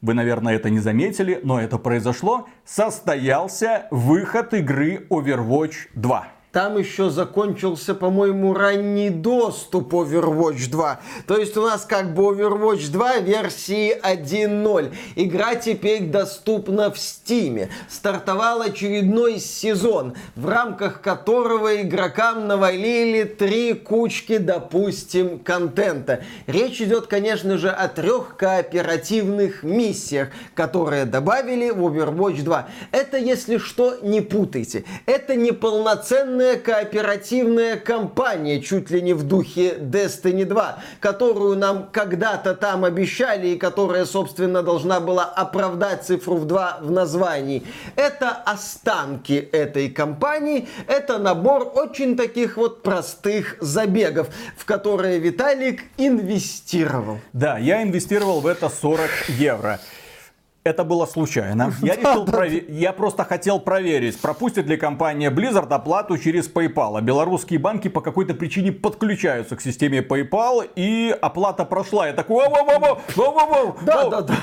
вы, 0.00 0.14
наверное, 0.14 0.54
это 0.54 0.70
не 0.70 0.78
заметили, 0.78 1.40
но 1.42 1.60
это 1.60 1.78
произошло, 1.78 2.46
состоялся 2.64 3.86
выход 3.90 4.54
игры 4.54 5.06
Overwatch 5.10 5.74
2. 5.94 6.28
Там 6.56 6.78
еще 6.78 7.10
закончился, 7.10 7.94
по-моему, 7.94 8.54
ранний 8.54 9.10
доступ 9.10 9.92
Overwatch 9.92 10.70
2. 10.70 11.00
То 11.26 11.36
есть 11.36 11.54
у 11.58 11.60
нас 11.60 11.84
как 11.84 12.14
бы 12.14 12.22
Overwatch 12.22 12.90
2 12.90 13.18
версии 13.18 13.94
1.0. 13.94 14.94
Игра 15.16 15.56
теперь 15.56 16.04
доступна 16.04 16.90
в 16.90 16.94
Steam. 16.94 17.68
Стартовал 17.90 18.62
очередной 18.62 19.38
сезон, 19.38 20.14
в 20.34 20.48
рамках 20.48 21.02
которого 21.02 21.82
игрокам 21.82 22.46
навалили 22.46 23.24
три 23.24 23.74
кучки, 23.74 24.38
допустим, 24.38 25.38
контента. 25.40 26.24
Речь 26.46 26.80
идет, 26.80 27.06
конечно 27.06 27.58
же, 27.58 27.68
о 27.68 27.86
трех 27.88 28.34
кооперативных 28.38 29.62
миссиях, 29.62 30.30
которые 30.54 31.04
добавили 31.04 31.68
в 31.68 31.84
Overwatch 31.84 32.42
2. 32.42 32.68
Это, 32.92 33.18
если 33.18 33.58
что, 33.58 33.98
не 34.00 34.22
путайте. 34.22 34.84
Это 35.04 35.34
не 35.34 35.52
полноценная 35.52 36.45
полная 36.46 36.56
кооперативная 36.58 37.76
компания, 37.76 38.60
чуть 38.60 38.90
ли 38.90 39.02
не 39.02 39.14
в 39.14 39.24
духе 39.24 39.74
Destiny 39.78 40.44
2, 40.44 40.78
которую 41.00 41.56
нам 41.56 41.88
когда-то 41.90 42.54
там 42.54 42.84
обещали 42.84 43.48
и 43.48 43.56
которая, 43.56 44.04
собственно, 44.04 44.62
должна 44.62 45.00
была 45.00 45.24
оправдать 45.24 46.04
цифру 46.04 46.36
в 46.36 46.46
2 46.46 46.78
в 46.82 46.90
названии. 46.90 47.64
Это 47.96 48.30
останки 48.30 49.48
этой 49.52 49.90
компании, 49.90 50.68
это 50.86 51.18
набор 51.18 51.72
очень 51.74 52.16
таких 52.16 52.56
вот 52.56 52.82
простых 52.82 53.56
забегов, 53.60 54.28
в 54.56 54.64
которые 54.64 55.18
Виталик 55.18 55.82
инвестировал. 55.98 57.18
Да, 57.32 57.58
я 57.58 57.82
инвестировал 57.82 58.40
в 58.40 58.46
это 58.46 58.68
40 58.68 59.10
евро. 59.28 59.80
Это 60.66 60.82
было 60.82 61.06
случайно. 61.06 61.72
Я, 61.80 61.94
решил 61.94 62.24
провер... 62.24 62.64
я 62.68 62.92
просто 62.92 63.22
хотел 63.22 63.60
проверить, 63.60 64.20
пропустит 64.20 64.66
ли 64.66 64.76
компания 64.76 65.30
Blizzard 65.30 65.72
оплату 65.72 66.18
через 66.18 66.50
PayPal. 66.52 66.98
А 66.98 67.00
белорусские 67.00 67.60
банки 67.60 67.86
по 67.86 68.00
какой-то 68.00 68.34
причине 68.34 68.72
подключаются 68.72 69.54
к 69.54 69.60
системе 69.60 70.00
PayPal, 70.00 70.68
и 70.74 71.16
оплата 71.22 71.64
прошла. 71.64 72.08
Я 72.08 72.14
такой, 72.14 72.46
да, 73.82 74.08
да, 74.08 74.22
да. 74.22 74.34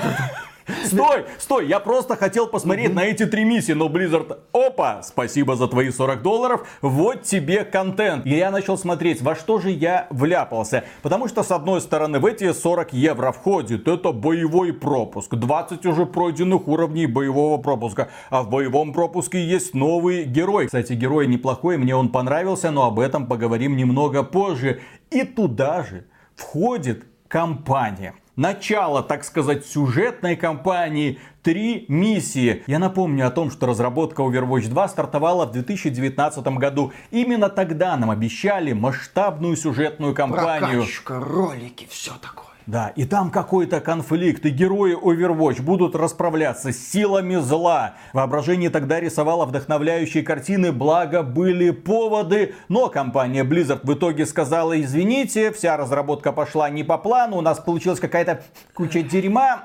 Стой, 0.84 1.26
стой, 1.38 1.66
я 1.66 1.78
просто 1.78 2.16
хотел 2.16 2.46
посмотреть 2.46 2.94
на 2.94 3.04
эти 3.04 3.26
три 3.26 3.44
миссии, 3.44 3.72
но 3.72 3.88
Blizzard, 3.88 4.38
опа, 4.52 5.02
спасибо 5.02 5.56
за 5.56 5.68
твои 5.68 5.90
40 5.90 6.22
долларов, 6.22 6.66
вот 6.80 7.22
тебе 7.22 7.64
контент. 7.64 8.24
И 8.24 8.30
я 8.30 8.50
начал 8.50 8.78
смотреть, 8.78 9.20
во 9.20 9.34
что 9.34 9.60
же 9.60 9.70
я 9.70 10.06
вляпался. 10.10 10.84
Потому 11.02 11.28
что, 11.28 11.42
с 11.42 11.50
одной 11.50 11.82
стороны, 11.82 12.18
в 12.18 12.24
эти 12.24 12.50
40 12.52 12.94
евро 12.94 13.32
входит 13.32 13.86
это 13.88 14.12
боевой 14.12 14.72
пропуск, 14.72 15.34
20 15.34 15.84
уже 15.84 16.06
пройденных 16.06 16.66
уровней 16.66 17.06
боевого 17.06 17.60
пропуска, 17.60 18.08
а 18.30 18.42
в 18.42 18.48
боевом 18.48 18.94
пропуске 18.94 19.44
есть 19.44 19.74
новый 19.74 20.24
герой. 20.24 20.66
Кстати, 20.66 20.94
герой 20.94 21.26
неплохой, 21.26 21.76
мне 21.76 21.94
он 21.94 22.08
понравился, 22.08 22.70
но 22.70 22.86
об 22.86 23.00
этом 23.00 23.26
поговорим 23.26 23.76
немного 23.76 24.22
позже. 24.22 24.80
И 25.10 25.24
туда 25.24 25.82
же 25.82 26.06
входит 26.34 27.04
компания 27.28 28.14
начало, 28.36 29.02
так 29.02 29.24
сказать, 29.24 29.66
сюжетной 29.66 30.36
кампании, 30.36 31.18
три 31.42 31.84
миссии. 31.88 32.62
Я 32.66 32.78
напомню 32.78 33.26
о 33.26 33.30
том, 33.30 33.50
что 33.50 33.66
разработка 33.66 34.22
Overwatch 34.22 34.68
2 34.68 34.88
стартовала 34.88 35.46
в 35.46 35.52
2019 35.52 36.44
году. 36.58 36.92
Именно 37.10 37.48
тогда 37.48 37.96
нам 37.96 38.10
обещали 38.10 38.72
масштабную 38.72 39.56
сюжетную 39.56 40.14
кампанию. 40.14 40.80
Прокачка, 40.80 41.20
ролики, 41.20 41.86
все 41.90 42.12
такое. 42.20 42.53
Да, 42.66 42.92
и 42.96 43.04
там 43.04 43.30
какой-то 43.30 43.80
конфликт, 43.80 44.46
и 44.46 44.50
герои 44.50 44.96
Overwatch 44.96 45.60
будут 45.60 45.94
расправляться 45.94 46.72
с 46.72 46.78
силами 46.78 47.36
зла. 47.36 47.94
Воображение 48.14 48.70
тогда 48.70 49.00
рисовало 49.00 49.44
вдохновляющие 49.44 50.22
картины, 50.22 50.72
благо 50.72 51.22
были 51.22 51.70
поводы, 51.70 52.54
но 52.68 52.88
компания 52.88 53.44
Blizzard 53.44 53.80
в 53.82 53.92
итоге 53.92 54.24
сказала, 54.24 54.80
извините, 54.80 55.52
вся 55.52 55.76
разработка 55.76 56.32
пошла 56.32 56.70
не 56.70 56.84
по 56.84 56.96
плану, 56.96 57.36
у 57.36 57.42
нас 57.42 57.58
получилась 57.58 58.00
какая-то 58.00 58.42
куча 58.72 59.02
дерьма. 59.02 59.64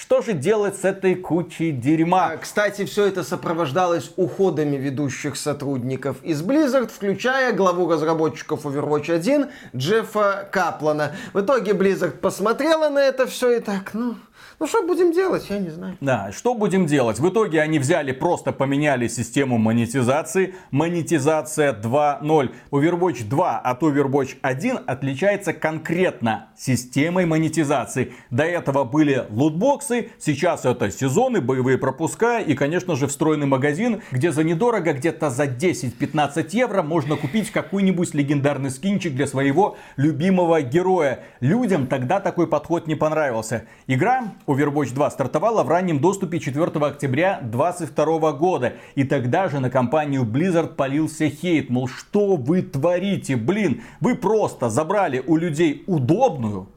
Что 0.00 0.22
же 0.22 0.32
делать 0.32 0.76
с 0.76 0.84
этой 0.84 1.14
кучей 1.14 1.72
дерьма? 1.72 2.32
А, 2.32 2.36
кстати, 2.36 2.84
все 2.84 3.06
это 3.06 3.22
сопровождалось 3.22 4.12
уходами 4.16 4.76
ведущих 4.76 5.36
сотрудников 5.36 6.22
из 6.22 6.42
Blizzard, 6.42 6.90
включая 6.94 7.52
главу 7.52 7.90
разработчиков 7.90 8.64
Overwatch 8.64 9.12
1 9.12 9.46
Джеффа 9.74 10.48
Каплана. 10.50 11.12
В 11.32 11.40
итоге 11.40 11.72
Blizzard 11.72 12.13
посмотрела 12.20 12.88
на 12.88 12.98
это 12.98 13.26
все 13.26 13.58
и 13.58 13.60
так, 13.60 13.94
ну, 13.94 14.16
Ну 14.64 14.68
что 14.68 14.82
будем 14.82 15.12
делать, 15.12 15.44
я 15.50 15.58
не 15.58 15.68
знаю. 15.68 15.98
Да, 16.00 16.32
что 16.32 16.54
будем 16.54 16.86
делать? 16.86 17.18
В 17.18 17.28
итоге 17.28 17.60
они 17.60 17.78
взяли, 17.78 18.12
просто 18.12 18.50
поменяли 18.50 19.08
систему 19.08 19.58
монетизации. 19.58 20.54
Монетизация 20.70 21.74
2.0. 21.74 22.50
Overwatch 22.70 23.28
2 23.28 23.58
от 23.58 23.82
Overwatch 23.82 24.36
1 24.40 24.78
отличается 24.86 25.52
конкретно 25.52 26.48
системой 26.56 27.26
монетизации. 27.26 28.14
До 28.30 28.44
этого 28.44 28.84
были 28.84 29.26
лутбоксы, 29.28 30.12
сейчас 30.18 30.64
это 30.64 30.90
сезоны, 30.90 31.42
боевые 31.42 31.76
пропуска 31.76 32.38
и, 32.40 32.54
конечно 32.54 32.96
же, 32.96 33.06
встроенный 33.06 33.46
магазин, 33.46 34.00
где 34.12 34.32
за 34.32 34.44
недорого, 34.44 34.94
где-то 34.94 35.28
за 35.28 35.44
10-15 35.44 36.48
евро 36.52 36.82
можно 36.82 37.16
купить 37.16 37.50
какой-нибудь 37.50 38.14
легендарный 38.14 38.70
скинчик 38.70 39.14
для 39.14 39.26
своего 39.26 39.76
любимого 39.98 40.62
героя. 40.62 41.20
Людям 41.40 41.86
тогда 41.86 42.18
такой 42.18 42.46
подход 42.46 42.86
не 42.86 42.94
понравился. 42.94 43.66
Игра 43.86 44.32
Overwatch 44.54 44.94
2 44.94 45.10
стартовала 45.10 45.62
в 45.64 45.68
раннем 45.68 45.98
доступе 45.98 46.38
4 46.38 46.64
октября 46.64 47.40
2022 47.42 48.32
года. 48.32 48.74
И 48.94 49.04
тогда 49.04 49.48
же 49.48 49.60
на 49.60 49.70
компанию 49.70 50.22
Blizzard 50.22 50.74
полился 50.74 51.28
хейт. 51.28 51.70
Мол, 51.70 51.88
что 51.88 52.36
вы 52.36 52.62
творите? 52.62 53.36
Блин, 53.36 53.82
вы 54.00 54.14
просто 54.14 54.70
забрали 54.70 55.22
у 55.26 55.36
людей 55.36 55.82
удобную, 55.86 56.68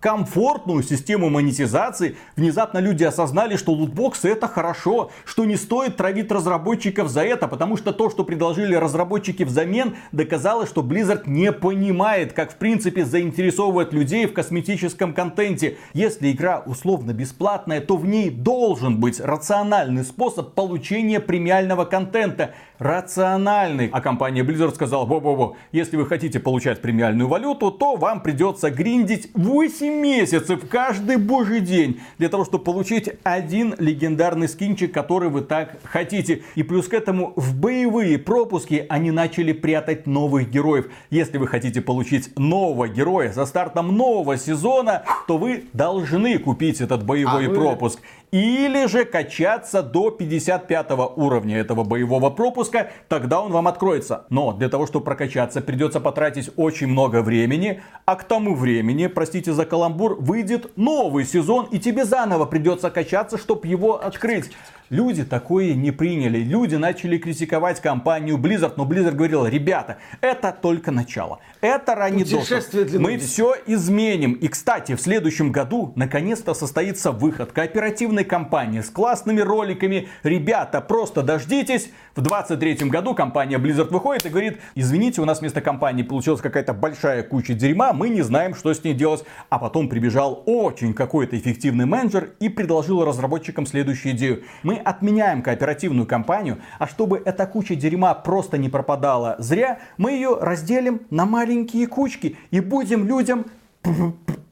комфортную 0.00 0.82
систему 0.82 1.30
монетизации, 1.30 2.16
внезапно 2.36 2.78
люди 2.78 3.04
осознали, 3.04 3.56
что 3.56 3.72
лутбоксы 3.72 4.28
это 4.28 4.46
хорошо, 4.46 5.10
что 5.24 5.44
не 5.44 5.56
стоит 5.56 5.96
травить 5.96 6.30
разработчиков 6.30 7.08
за 7.08 7.22
это, 7.22 7.48
потому 7.48 7.76
что 7.76 7.92
то, 7.92 8.10
что 8.10 8.24
предложили 8.24 8.74
разработчики 8.74 9.42
взамен, 9.42 9.96
доказало, 10.12 10.66
что 10.66 10.82
Blizzard 10.82 11.22
не 11.26 11.50
понимает, 11.50 12.32
как 12.34 12.52
в 12.52 12.56
принципе 12.56 13.04
заинтересовывать 13.04 13.92
людей 13.92 14.26
в 14.26 14.32
косметическом 14.32 15.14
контенте. 15.14 15.78
Если 15.94 16.30
игра 16.30 16.62
условно 16.64 17.12
бесплатная, 17.12 17.80
то 17.80 17.96
в 17.96 18.06
ней 18.06 18.30
должен 18.30 19.00
быть 19.00 19.20
рациональный 19.20 20.04
способ 20.04 20.54
получения 20.54 21.20
премиального 21.20 21.84
контента. 21.84 22.54
Рациональный. 22.78 23.88
А 23.92 24.00
компания 24.00 24.42
Blizzard 24.42 24.74
сказала, 24.74 25.04
во-во-во, 25.04 25.56
если 25.72 25.96
вы 25.96 26.06
хотите 26.06 26.40
получать 26.40 26.82
премиальную 26.82 27.28
валюту, 27.28 27.70
то 27.70 27.96
вам 27.96 28.22
придется 28.22 28.70
гриндить 28.70 29.30
8 29.34 29.76
8 29.86 29.94
месяцев 29.94 30.68
каждый 30.68 31.16
божий 31.16 31.60
день 31.60 32.00
для 32.18 32.28
того, 32.28 32.44
чтобы 32.44 32.64
получить 32.64 33.10
один 33.24 33.74
легендарный 33.78 34.48
скинчик, 34.48 34.92
который 34.92 35.28
вы 35.28 35.42
так 35.42 35.76
хотите. 35.84 36.42
И 36.54 36.62
плюс 36.62 36.88
к 36.88 36.94
этому 36.94 37.32
в 37.36 37.58
боевые 37.58 38.18
пропуски 38.18 38.86
они 38.88 39.10
начали 39.10 39.52
прятать 39.52 40.06
новых 40.06 40.50
героев. 40.50 40.86
Если 41.10 41.38
вы 41.38 41.46
хотите 41.46 41.80
получить 41.80 42.38
нового 42.38 42.88
героя 42.88 43.32
за 43.32 43.46
стартом 43.46 43.96
нового 43.96 44.36
сезона, 44.36 45.04
то 45.26 45.38
вы 45.38 45.64
должны 45.72 46.38
купить 46.38 46.80
этот 46.80 47.04
боевой 47.04 47.48
а 47.48 47.50
пропуск. 47.50 47.98
Вы 48.00 48.06
или 48.30 48.86
же 48.86 49.04
качаться 49.04 49.82
до 49.82 50.10
55 50.10 50.86
уровня 51.16 51.58
этого 51.58 51.84
боевого 51.84 52.30
пропуска, 52.30 52.90
тогда 53.08 53.40
он 53.40 53.52
вам 53.52 53.68
откроется. 53.68 54.26
Но 54.30 54.52
для 54.52 54.68
того, 54.68 54.86
чтобы 54.86 55.04
прокачаться, 55.04 55.60
придется 55.60 56.00
потратить 56.00 56.50
очень 56.56 56.88
много 56.88 57.22
времени, 57.22 57.82
а 58.04 58.16
к 58.16 58.24
тому 58.24 58.54
времени, 58.54 59.06
простите 59.06 59.52
за 59.52 59.64
каламбур, 59.64 60.16
выйдет 60.20 60.76
новый 60.76 61.24
сезон, 61.24 61.66
и 61.66 61.78
тебе 61.78 62.04
заново 62.04 62.44
придется 62.44 62.90
качаться, 62.90 63.38
чтобы 63.38 63.66
его 63.68 64.02
открыть. 64.04 64.50
Люди 64.88 65.24
такое 65.24 65.74
не 65.74 65.90
приняли. 65.90 66.38
Люди 66.38 66.76
начали 66.76 67.18
критиковать 67.18 67.80
компанию 67.80 68.36
Blizzard, 68.36 68.74
но 68.76 68.84
Blizzard 68.84 69.16
говорил, 69.16 69.46
ребята, 69.46 69.96
это 70.20 70.52
только 70.52 70.92
начало. 70.92 71.40
Это 71.60 71.96
ранний 71.96 72.24
доступ. 72.24 72.62
Мы 73.00 73.18
все 73.18 73.56
изменим. 73.66 74.34
И, 74.34 74.46
кстати, 74.46 74.94
в 74.94 75.00
следующем 75.00 75.50
году 75.50 75.92
наконец-то 75.96 76.54
состоится 76.54 77.10
выход 77.10 77.50
кооперативной 77.50 78.22
компании 78.24 78.80
с 78.80 78.88
классными 78.88 79.40
роликами. 79.40 80.08
Ребята, 80.22 80.80
просто 80.80 81.22
дождитесь. 81.22 81.90
В 82.14 82.20
23 82.20 82.88
году 82.88 83.14
компания 83.14 83.58
Blizzard 83.58 83.90
выходит 83.90 84.24
и 84.26 84.28
говорит, 84.28 84.58
извините, 84.76 85.20
у 85.20 85.24
нас 85.24 85.40
вместо 85.40 85.60
компании 85.60 86.04
получилась 86.04 86.40
какая-то 86.40 86.72
большая 86.72 87.22
куча 87.22 87.54
дерьма, 87.54 87.92
мы 87.92 88.08
не 88.08 88.22
знаем, 88.22 88.54
что 88.54 88.72
с 88.72 88.84
ней 88.84 88.94
делать. 88.94 89.24
А 89.50 89.58
потом 89.58 89.88
прибежал 89.88 90.42
очень 90.46 90.94
какой-то 90.94 91.36
эффективный 91.36 91.86
менеджер 91.86 92.30
и 92.38 92.48
предложил 92.48 93.04
разработчикам 93.04 93.66
следующую 93.66 94.14
идею. 94.14 94.44
Мы 94.62 94.75
отменяем 94.76 95.42
кооперативную 95.42 96.06
компанию, 96.06 96.58
а 96.78 96.86
чтобы 96.86 97.22
эта 97.24 97.46
куча 97.46 97.74
дерьма 97.74 98.14
просто 98.14 98.58
не 98.58 98.68
пропадала 98.68 99.36
зря, 99.38 99.78
мы 99.96 100.12
ее 100.12 100.38
разделим 100.40 101.02
на 101.10 101.26
маленькие 101.26 101.86
кучки 101.86 102.36
и 102.50 102.60
будем 102.60 103.06
людям 103.06 103.46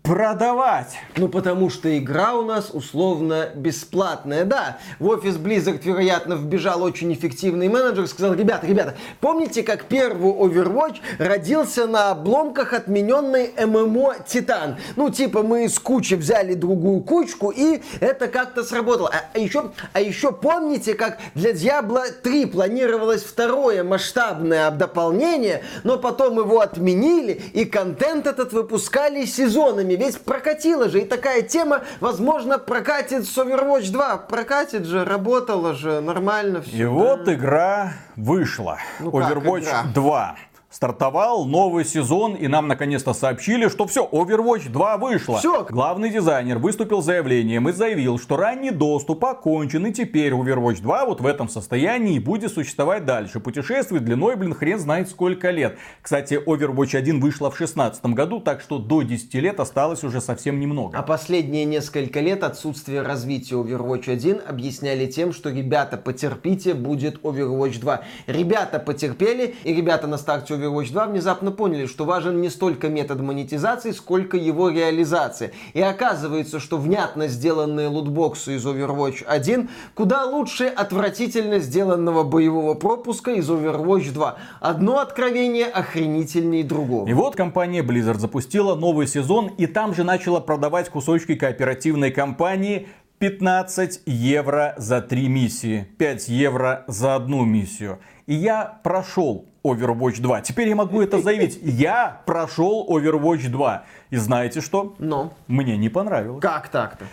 продавать. 0.05 0.99
Ну, 1.17 1.29
потому 1.29 1.71
что 1.71 1.99
игра 1.99 2.35
у 2.35 2.45
нас 2.45 2.69
условно 2.75 3.49
бесплатная. 3.55 4.45
Да, 4.45 4.77
в 4.99 5.09
офис 5.09 5.37
Blizzard, 5.37 5.81
вероятно, 5.83 6.35
вбежал 6.35 6.83
очень 6.83 7.11
эффективный 7.15 7.69
менеджер, 7.69 8.07
сказал, 8.07 8.35
ребята, 8.35 8.67
ребята, 8.67 8.97
помните, 9.21 9.63
как 9.63 9.87
первый 9.87 10.31
Overwatch 10.31 10.97
родился 11.19 11.87
на 11.87 12.11
обломках 12.11 12.75
отмененной 12.75 13.55
ММО 13.57 14.17
Титан? 14.29 14.77
Ну, 14.97 15.09
типа, 15.09 15.43
мы 15.43 15.65
из 15.65 15.79
кучи 15.79 16.15
взяли 16.15 16.53
другую 16.53 17.01
кучку, 17.01 17.49
и 17.49 17.81
это 18.01 18.29
как-то 18.29 18.63
сработало. 18.63 19.09
А, 19.09 19.25
а 19.33 19.39
еще, 19.39 19.71
а 19.95 20.03
еще 20.03 20.33
помните, 20.33 20.93
как 20.93 21.19
для 21.35 21.53
Diablo 21.53 22.05
3 22.23 22.45
планировалось 22.47 23.23
второе 23.23 23.83
масштабное 23.83 24.71
дополнение, 24.71 25.63
но 25.83 25.97
потом 25.97 26.39
его 26.39 26.61
отменили, 26.61 27.41
и 27.55 27.65
контент 27.65 28.27
этот 28.27 28.53
выпускали 28.53 29.25
сезонами 29.25 29.94
времени, 29.97 30.07
ведь 30.07 30.21
прокатила 30.23 30.89
же. 30.89 31.01
И 31.01 31.05
такая 31.05 31.43
тема, 31.43 31.83
возможно, 32.01 32.59
прокатит 32.59 33.27
с 33.27 33.37
Overwatch 33.39 33.91
2. 33.91 34.17
Прокатит 34.19 34.87
же, 34.87 35.05
работала 35.05 35.75
же, 35.75 36.01
нормально 36.01 36.63
все. 36.63 36.77
И 36.77 36.83
да. 36.83 36.91
вот 36.91 37.29
игра 37.29 37.93
вышла. 38.17 38.79
Ну, 39.01 39.11
Overwatch 39.11 39.93
2 39.93 40.37
стартовал 40.75 41.45
новый 41.45 41.85
сезон, 41.85 42.35
и 42.35 42.49
нам 42.49 42.67
наконец-то 42.67 43.13
сообщили, 43.15 43.69
что 43.69 43.87
все, 43.87 44.09
Overwatch 44.11 44.71
2 44.71 44.97
вышло. 44.97 45.39
Все. 45.39 45.65
Главный 45.71 46.11
дизайнер 46.11 46.59
выступил 46.59 47.01
с 47.01 47.05
заявлением 47.05 47.69
и 47.69 47.73
заявил, 47.73 48.19
что 48.19 48.37
ранний 48.37 48.73
доступ 48.73 49.25
окончен, 49.25 49.87
и 49.87 49.93
теперь 49.93 50.33
Overwatch 50.33 50.83
2 50.83 51.07
вот 51.07 51.21
в 51.21 51.27
этом 51.27 51.49
состоянии 51.49 52.19
будет 52.19 52.53
существовать 52.53 53.05
дальше. 53.05 53.39
Путешествие 53.39 54.01
длиной, 54.01 54.35
блин, 54.35 54.53
хрен 54.53 54.81
знает 54.81 55.09
сколько 55.09 55.53
лет. 55.53 55.79
Кстати, 56.03 56.35
Overwatch 56.45 56.97
1 56.97 57.21
вышла 57.21 57.53
в 57.53 57.57
16 57.57 58.05
году, 58.07 58.41
так 58.41 58.61
что 58.61 58.79
до 58.79 59.03
10 59.03 59.33
лет 59.35 59.61
осталось 59.61 60.03
уже 60.03 60.21
совсем 60.21 60.59
немного. 60.59 60.99
А 60.99 61.03
последние 61.03 61.67
несколько 61.67 62.19
лет 62.19 62.43
отсутствие 62.43 63.03
развития 63.03 63.55
Overwatch 63.55 64.11
1 64.11 64.41
объясняли 64.45 65.07
тем, 65.07 65.33
что 65.33 65.51
ребята, 65.51 65.99
потерпите, 65.99 66.75
будет 66.75 67.23
Overwatch 67.23 67.79
2. 67.79 68.01
Ребята 68.27 68.81
потерпели, 68.81 69.55
и 69.63 69.73
ребята 69.73 70.09
на 70.09 70.19
старте 70.19 70.55
Overwatch 70.55 70.64
Overwatch 70.65 70.91
2 70.93 71.07
внезапно 71.07 71.51
поняли, 71.51 71.87
что 71.87 72.05
важен 72.05 72.41
не 72.41 72.49
столько 72.49 72.89
метод 72.89 73.21
монетизации, 73.21 73.91
сколько 73.91 74.37
его 74.37 74.71
реализация. 74.71 75.53
И 75.73 75.81
оказывается, 75.81 76.61
что 76.61 76.79
внятно 76.79 77.29
сделанные 77.29 77.89
лутбоксы 77.89 78.57
из 78.57 78.67
Overwatch 78.67 79.25
1 79.25 79.69
куда 79.95 80.25
лучше 80.25 80.67
отвратительно 80.67 81.59
сделанного 81.59 82.25
боевого 82.25 82.75
пропуска 82.75 83.33
из 83.33 83.49
Overwatch 83.49 84.13
2. 84.13 84.37
Одно 84.61 85.01
откровение 85.01 85.67
охренительнее 85.67 86.65
другого. 86.65 87.09
И 87.09 87.13
вот 87.13 87.37
компания 87.37 87.83
Blizzard 87.83 88.19
запустила 88.19 88.75
новый 88.75 89.07
сезон 89.07 89.49
и 89.59 89.67
там 89.67 89.95
же 89.95 90.05
начала 90.05 90.41
продавать 90.41 90.89
кусочки 90.89 91.35
кооперативной 91.35 92.11
кампании 92.11 92.89
15 93.19 94.03
евро 94.07 94.75
за 94.77 95.01
три 95.01 95.29
миссии, 95.29 95.87
5 95.99 96.29
евро 96.29 96.85
за 96.89 97.15
одну 97.15 97.45
миссию. 97.45 97.99
И 98.27 98.35
я 98.35 98.81
прошел 98.83 99.47
Overwatch 99.63 100.21
2. 100.21 100.41
Теперь 100.43 100.69
я 100.69 100.77
могу 100.77 101.03
это 101.03 101.21
заявить. 101.21 101.59
Я 101.63 102.23
прошел 102.25 102.87
Overwatch 102.89 103.49
2. 103.49 103.85
И 104.11 104.17
знаете 104.17 104.61
что? 104.61 104.95
Но. 104.99 105.33
Мне 105.47 105.77
не 105.77 105.89
понравилось. 105.89 106.41
Как 106.41 106.69
так-то? 106.69 107.05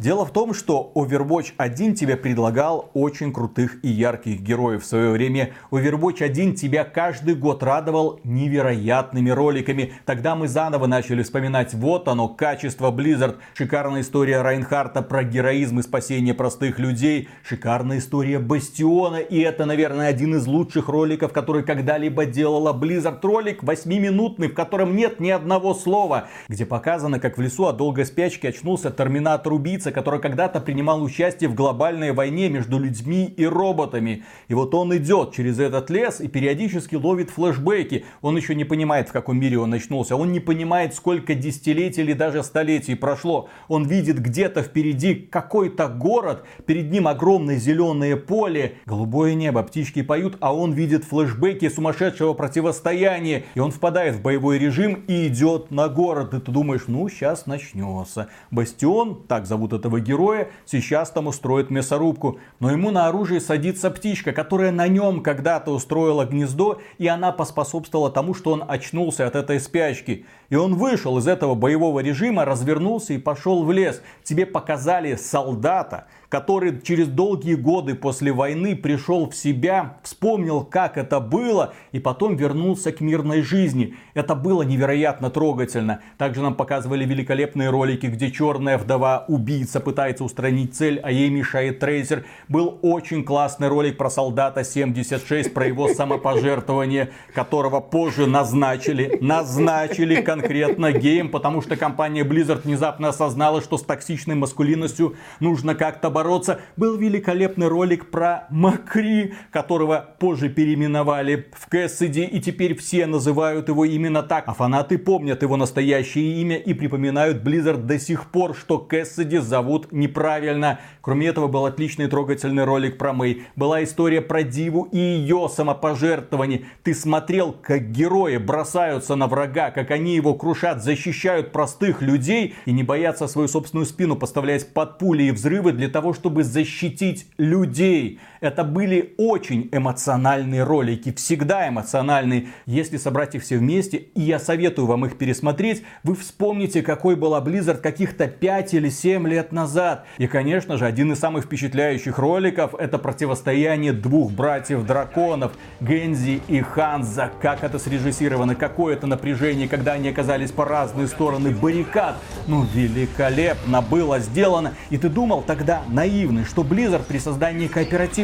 Дело 0.00 0.24
в 0.24 0.32
том, 0.32 0.54
что 0.54 0.92
Overwatch 0.94 1.52
1 1.58 1.94
тебе 1.94 2.16
предлагал 2.16 2.90
очень 2.94 3.34
крутых 3.34 3.84
и 3.84 3.88
ярких 3.88 4.40
героев. 4.40 4.82
В 4.82 4.86
свое 4.86 5.10
время 5.10 5.50
Overwatch 5.70 6.24
1 6.24 6.54
тебя 6.54 6.84
каждый 6.84 7.34
год 7.34 7.62
радовал 7.62 8.18
невероятными 8.24 9.28
роликами. 9.28 9.92
Тогда 10.06 10.36
мы 10.36 10.48
заново 10.48 10.86
начали 10.86 11.22
вспоминать, 11.22 11.74
вот 11.74 12.08
оно, 12.08 12.28
качество 12.28 12.90
Blizzard. 12.90 13.36
Шикарная 13.52 14.00
история 14.00 14.40
Райнхарта 14.40 15.02
про 15.02 15.22
героизм 15.22 15.80
и 15.80 15.82
спасение 15.82 16.32
простых 16.32 16.78
людей. 16.78 17.28
Шикарная 17.42 17.98
история 17.98 18.38
Бастиона. 18.38 19.16
И 19.16 19.38
это, 19.40 19.66
наверное, 19.66 20.08
один 20.08 20.34
из 20.34 20.46
лучших 20.46 20.88
роликов, 20.88 21.34
который 21.34 21.62
когда-либо 21.62 22.24
делала 22.24 22.72
Blizzard. 22.72 23.18
Ролик 23.20 23.62
8-минутный, 23.62 24.48
в 24.48 24.54
котором 24.54 24.96
нет 24.96 25.20
ни 25.20 25.28
одного 25.28 25.74
слова. 25.74 26.28
Где 26.48 26.64
показано, 26.64 27.20
как 27.20 27.36
в 27.36 27.42
лесу 27.42 27.66
от 27.66 27.76
долгой 27.76 28.06
спячки 28.06 28.46
очнулся 28.46 28.90
Терминатор-убийца 28.90 29.89
убийца, 29.90 29.92
который 29.92 30.20
когда-то 30.20 30.60
принимал 30.60 31.02
участие 31.02 31.48
в 31.48 31.54
глобальной 31.54 32.12
войне 32.12 32.48
между 32.48 32.78
людьми 32.78 33.26
и 33.26 33.46
роботами. 33.46 34.24
И 34.48 34.54
вот 34.54 34.74
он 34.74 34.96
идет 34.96 35.34
через 35.34 35.58
этот 35.58 35.90
лес 35.90 36.20
и 36.20 36.28
периодически 36.28 36.96
ловит 36.96 37.30
флешбеки. 37.30 38.04
Он 38.22 38.36
еще 38.36 38.54
не 38.54 38.64
понимает, 38.64 39.08
в 39.08 39.12
каком 39.12 39.38
мире 39.38 39.58
он 39.58 39.70
начнулся. 39.70 40.16
Он 40.16 40.32
не 40.32 40.40
понимает, 40.40 40.94
сколько 40.94 41.34
десятилетий 41.34 42.02
или 42.02 42.14
даже 42.14 42.42
столетий 42.42 42.94
прошло. 42.96 43.48
Он 43.68 43.86
видит 43.86 44.18
где-то 44.20 44.62
впереди 44.62 45.14
какой-то 45.14 45.88
город, 45.88 46.44
перед 46.66 46.90
ним 46.90 47.06
огромное 47.06 47.56
зеленое 47.56 48.16
поле, 48.16 48.74
голубое 48.86 49.34
небо, 49.34 49.62
птички 49.62 50.02
поют, 50.02 50.36
а 50.40 50.54
он 50.54 50.72
видит 50.72 51.04
флешбеки 51.04 51.68
сумасшедшего 51.68 52.34
противостояния. 52.34 53.42
И 53.54 53.60
он 53.60 53.70
впадает 53.70 54.16
в 54.16 54.22
боевой 54.22 54.58
режим 54.58 55.04
и 55.08 55.26
идет 55.26 55.70
на 55.70 55.88
город. 55.88 56.34
И 56.34 56.40
ты 56.40 56.52
думаешь, 56.52 56.84
ну 56.86 57.08
сейчас 57.08 57.46
начнется. 57.46 58.28
Бастион, 58.50 59.22
так 59.26 59.46
зовут 59.46 59.72
этого 59.80 59.98
героя, 60.00 60.50
сейчас 60.66 61.10
там 61.10 61.26
устроит 61.26 61.70
мясорубку. 61.70 62.38
Но 62.60 62.70
ему 62.70 62.90
на 62.90 63.08
оружие 63.08 63.40
садится 63.40 63.90
птичка, 63.90 64.32
которая 64.32 64.70
на 64.70 64.86
нем 64.86 65.22
когда-то 65.22 65.72
устроила 65.72 66.26
гнездо, 66.26 66.80
и 66.98 67.06
она 67.06 67.32
поспособствовала 67.32 68.10
тому, 68.10 68.34
что 68.34 68.52
он 68.52 68.62
очнулся 68.68 69.26
от 69.26 69.34
этой 69.34 69.58
спячки. 69.58 70.26
И 70.50 70.54
он 70.54 70.74
вышел 70.74 71.16
из 71.18 71.26
этого 71.26 71.54
боевого 71.54 72.00
режима, 72.00 72.44
развернулся 72.44 73.14
и 73.14 73.18
пошел 73.18 73.64
в 73.64 73.72
лес. 73.72 74.02
Тебе 74.22 74.44
показали 74.44 75.14
солдата, 75.14 76.06
который 76.30 76.80
через 76.80 77.08
долгие 77.08 77.56
годы 77.56 77.94
после 77.96 78.32
войны 78.32 78.76
пришел 78.76 79.28
в 79.28 79.34
себя, 79.34 79.96
вспомнил, 80.02 80.64
как 80.64 80.96
это 80.96 81.18
было, 81.18 81.74
и 81.90 81.98
потом 81.98 82.36
вернулся 82.36 82.92
к 82.92 83.00
мирной 83.00 83.42
жизни. 83.42 83.96
Это 84.14 84.36
было 84.36 84.62
невероятно 84.62 85.28
трогательно. 85.28 86.00
Также 86.18 86.40
нам 86.40 86.54
показывали 86.54 87.04
великолепные 87.04 87.68
ролики, 87.68 88.06
где 88.06 88.30
черная 88.30 88.78
вдова 88.78 89.24
убийца 89.26 89.80
пытается 89.80 90.22
устранить 90.22 90.74
цель, 90.74 91.00
а 91.02 91.10
ей 91.10 91.30
мешает 91.30 91.80
трейсер. 91.80 92.24
Был 92.48 92.78
очень 92.82 93.24
классный 93.24 93.66
ролик 93.66 93.96
про 93.96 94.08
солдата 94.08 94.62
76, 94.62 95.52
про 95.52 95.66
его 95.66 95.88
самопожертвование, 95.88 97.10
которого 97.34 97.80
позже 97.80 98.28
назначили, 98.28 99.18
назначили 99.20 100.22
конкретно 100.22 100.92
гейм, 100.92 101.28
потому 101.28 101.60
что 101.60 101.76
компания 101.76 102.22
Blizzard 102.22 102.62
внезапно 102.62 103.08
осознала, 103.08 103.60
что 103.60 103.78
с 103.78 103.82
токсичной 103.82 104.36
маскулинностью 104.36 105.16
нужно 105.40 105.74
как-то 105.74 106.08
бороться. 106.20 106.60
Был 106.76 106.98
великолепный 106.98 107.68
ролик 107.68 108.10
про 108.10 108.46
Макри, 108.50 109.32
которого 109.50 110.14
позже 110.18 110.50
переименовали 110.50 111.46
в 111.52 111.66
Кэссиди, 111.66 112.24
и 112.24 112.40
теперь 112.40 112.76
все 112.76 113.06
называют 113.06 113.68
его 113.68 113.86
именно 113.86 114.22
так. 114.22 114.44
А 114.46 114.52
фанаты 114.52 114.98
помнят 114.98 115.42
его 115.42 115.56
настоящее 115.56 116.42
имя 116.42 116.56
и 116.56 116.74
припоминают 116.74 117.42
Blizzard 117.42 117.84
до 117.84 117.98
сих 117.98 118.30
пор, 118.30 118.54
что 118.54 118.78
Кэссиди 118.78 119.38
зовут 119.38 119.92
неправильно. 119.92 120.80
Кроме 121.00 121.28
этого, 121.28 121.48
был 121.48 121.64
отличный 121.64 122.08
трогательный 122.08 122.64
ролик 122.64 122.98
про 122.98 123.14
Мэй. 123.14 123.44
Была 123.56 123.82
история 123.82 124.20
про 124.20 124.42
Диву 124.42 124.88
и 124.92 124.98
ее 124.98 125.48
самопожертвование. 125.50 126.66
Ты 126.82 126.92
смотрел, 126.92 127.52
как 127.52 127.92
герои 127.92 128.36
бросаются 128.36 129.16
на 129.16 129.26
врага, 129.26 129.70
как 129.70 129.90
они 129.90 130.16
его 130.16 130.34
крушат, 130.34 130.82
защищают 130.82 131.52
простых 131.52 132.02
людей 132.02 132.54
и 132.66 132.72
не 132.72 132.82
боятся 132.82 133.26
свою 133.26 133.48
собственную 133.48 133.86
спину 133.86 134.16
поставлять 134.16 134.74
под 134.74 134.98
пули 134.98 135.24
и 135.24 135.30
взрывы 135.30 135.72
для 135.72 135.88
того, 135.88 136.09
чтобы 136.14 136.44
защитить 136.44 137.26
людей. 137.38 138.18
Это 138.40 138.64
были 138.64 139.14
очень 139.18 139.68
эмоциональные 139.70 140.64
ролики, 140.64 141.12
всегда 141.12 141.68
эмоциональные. 141.68 142.48
Если 142.64 142.96
собрать 142.96 143.34
их 143.34 143.42
все 143.42 143.58
вместе, 143.58 143.98
и 143.98 144.22
я 144.22 144.38
советую 144.38 144.86
вам 144.86 145.04
их 145.04 145.18
пересмотреть, 145.18 145.82
вы 146.04 146.14
вспомните, 146.14 146.82
какой 146.82 147.16
была 147.16 147.40
Blizzard 147.40 147.78
каких-то 147.78 148.28
5 148.28 148.74
или 148.74 148.88
7 148.88 149.28
лет 149.28 149.52
назад. 149.52 150.06
И, 150.16 150.26
конечно 150.26 150.78
же, 150.78 150.86
один 150.86 151.12
из 151.12 151.18
самых 151.18 151.44
впечатляющих 151.44 152.18
роликов 152.18 152.74
это 152.74 152.98
противостояние 152.98 153.92
двух 153.92 154.32
братьев-драконов, 154.32 155.52
Гензи 155.80 156.40
и 156.48 156.60
Ханза. 156.62 157.30
Как 157.42 157.62
это 157.62 157.78
срежиссировано, 157.78 158.54
какое 158.54 158.94
это 158.94 159.06
напряжение, 159.06 159.68
когда 159.68 159.92
они 159.92 160.08
оказались 160.08 160.50
по 160.50 160.64
разные 160.64 161.08
стороны 161.08 161.50
баррикад. 161.50 162.16
Ну, 162.46 162.64
великолепно 162.72 163.82
было 163.82 164.18
сделано. 164.18 164.72
И 164.88 164.96
ты 164.96 165.10
думал 165.10 165.42
тогда 165.42 165.82
наивный, 165.88 166.44
что 166.44 166.62
Blizzard 166.62 167.04
при 167.06 167.18
создании 167.18 167.66